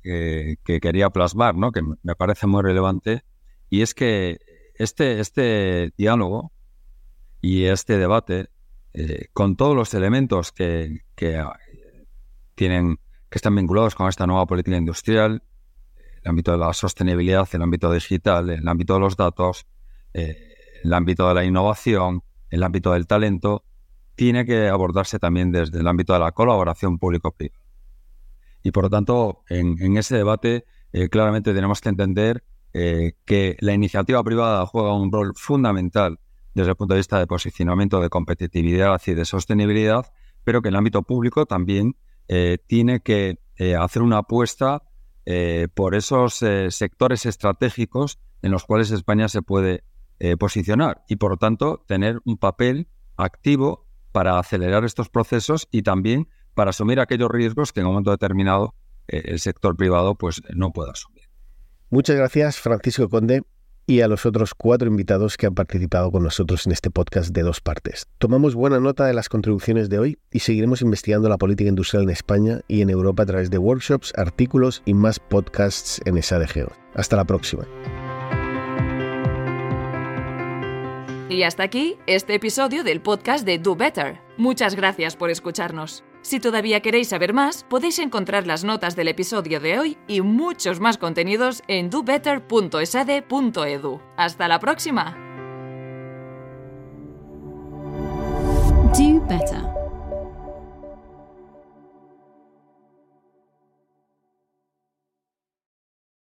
quería 0.64 1.10
plasmar, 1.10 1.56
¿no? 1.56 1.72
que 1.72 1.82
me 1.82 2.16
parece 2.16 2.48
muy 2.48 2.62
relevante, 2.62 3.24
y 3.70 3.82
es 3.82 3.94
que 3.94 4.40
este, 4.76 5.20
este 5.20 5.94
diálogo 5.98 6.52
y 7.42 7.66
este 7.66 7.98
debate, 7.98 8.50
eh, 8.94 9.28
con 9.34 9.56
todos 9.56 9.76
los 9.76 9.94
elementos 9.94 10.52
que, 10.52 11.02
tienen, 12.56 12.98
que 13.30 13.38
están 13.38 13.56
vinculados 13.56 13.96
con 13.96 14.10
esta 14.10 14.26
nueva 14.26 14.46
política 14.46 14.78
industrial, 14.78 15.44
el 16.24 16.30
ámbito 16.30 16.52
de 16.52 16.58
la 16.58 16.74
sostenibilidad, 16.74 17.48
el 17.54 17.62
ámbito 17.62 17.92
digital, 17.92 18.50
el 18.50 18.68
ámbito 18.68 18.96
de 18.96 19.00
los 19.00 19.16
datos, 19.16 19.68
eh, 20.14 20.56
el 20.84 20.94
ámbito 20.94 21.28
de 21.28 21.36
la 21.36 21.46
innovación, 21.46 22.24
el 22.50 22.64
ámbito 22.64 22.94
del 22.94 23.08
talento, 23.08 23.64
tiene 24.16 24.46
que 24.46 24.68
abordarse 24.68 25.20
también 25.20 25.52
desde 25.52 25.80
el 25.80 25.88
ámbito 25.88 26.14
de 26.14 26.20
la 26.20 26.32
colaboración 26.32 26.98
público-privada. 26.98 27.59
Y 28.64 28.72
por 28.72 28.84
lo 28.84 28.90
tanto, 28.90 29.44
en, 29.50 29.98
ese 29.98 30.18
debate 30.18 30.66
eh, 30.92 31.10
claramente 31.10 31.54
tenemos 31.54 31.82
que 31.82 31.90
entender 31.90 32.44
eh, 32.74 33.14
que 33.26 33.58
la 33.60 33.74
iniciativa 33.74 34.24
privada 34.24 34.66
juega 34.66 34.94
un 34.94 35.12
rol 35.12 35.34
fundamental 35.36 36.20
desde 36.54 36.72
el 36.72 36.76
punto 36.76 36.94
de 36.94 37.00
vista 37.00 37.20
de 37.20 37.28
posicionamiento 37.28 38.02
de 38.02 38.10
competitividad 38.10 39.02
y 39.06 39.14
de 39.14 39.26
sostenibilidad, 39.26 40.12
pero 40.44 40.62
que 40.62 40.70
el 40.70 40.76
ámbito 40.76 41.04
público 41.04 41.46
también 41.46 41.96
eh, 42.28 42.58
tiene 42.68 43.02
que 43.02 43.40
hacer 43.78 44.02
una 44.04 44.20
apuesta 44.20 44.84
por 45.76 45.96
esos 45.96 46.36
sectores 46.70 47.26
estratégicos 47.26 48.20
en 48.42 48.52
los 48.52 48.64
cuales 48.64 48.90
España 48.90 49.28
se 49.28 49.42
puede 49.42 49.84
posicionar 50.40 51.04
y, 51.10 51.18
por 51.18 51.32
lo 51.32 51.38
tanto, 51.38 51.84
tener 51.86 52.22
un 52.24 52.38
papel 52.38 52.88
activo 53.18 53.86
para 54.12 54.40
acelerar 54.40 54.86
estos 54.86 55.10
procesos 55.10 55.68
y 55.72 55.84
también 55.84 56.30
para 56.54 56.72
asumir 56.72 57.00
aquellos 57.00 57.30
riesgos 57.30 57.72
que 57.72 57.80
en 57.80 57.88
un 57.88 57.94
momento 57.94 58.12
determinado 58.12 58.74
eh, 59.08 59.24
el 59.26 59.40
sector 59.40 59.76
privado 59.76 60.16
pues, 60.16 60.42
no 60.54 60.72
puede 60.72 60.92
asumir. 60.92 61.24
Muchas 61.90 62.16
gracias, 62.16 62.60
Francisco 62.60 63.10
Conde, 63.10 63.42
y 63.90 64.02
a 64.02 64.08
los 64.08 64.28
otros 64.28 64.54
cuatro 64.54 64.88
invitados 64.88 65.36
que 65.36 65.48
han 65.48 65.56
participado 65.56 66.12
con 66.12 66.22
nosotros 66.22 66.68
en 66.68 66.72
este 66.72 66.92
podcast 66.92 67.32
de 67.32 67.42
dos 67.42 67.60
partes. 67.60 68.08
Tomamos 68.20 68.54
buena 68.54 68.80
nota 68.80 69.08
de 69.08 69.14
las 69.14 69.30
contribuciones 69.30 69.90
de 69.90 69.98
hoy 69.98 70.20
y 70.32 70.40
seguiremos 70.40 70.84
investigando 70.84 71.28
la 71.28 71.40
política 71.40 71.70
industrial 71.70 72.04
en 72.04 72.12
España 72.12 72.62
y 72.68 72.82
en 72.82 72.92
Europa 72.92 73.24
a 73.24 73.26
través 73.26 73.50
de 73.50 73.58
workshops, 73.58 74.14
artículos 74.16 74.84
y 74.86 74.94
más 74.94 75.20
podcasts 75.20 76.00
en 76.06 76.22
SADGEO. 76.22 76.72
Hasta 76.94 77.16
la 77.16 77.26
próxima. 77.26 77.66
Y 81.30 81.44
hasta 81.44 81.64
aquí 81.64 81.98
este 82.06 82.36
episodio 82.36 82.84
del 82.84 83.02
podcast 83.02 83.44
de 83.44 83.58
Do 83.58 83.76
Better. 83.76 84.20
Muchas 84.38 84.76
gracias 84.76 85.16
por 85.16 85.32
escucharnos. 85.32 86.04
Si 86.22 86.40
todavía 86.40 86.82
queréis 86.82 87.10
saber 87.10 87.34
más, 87.34 87.66
podéis 87.70 88.00
encontrar 88.00 88.48
las 88.48 88.64
notas 88.64 88.96
del 88.96 89.08
episodio 89.08 89.60
de 89.60 89.80
hoy 89.80 89.98
y 90.08 90.22
muchos 90.22 90.80
más 90.80 90.98
contenidos 90.98 91.62
en 91.68 91.90
dobetter.esade.edu. 91.90 94.02
¡Hasta 94.18 94.48
la 94.48 94.60
próxima! 94.60 95.30
better. 99.30 99.69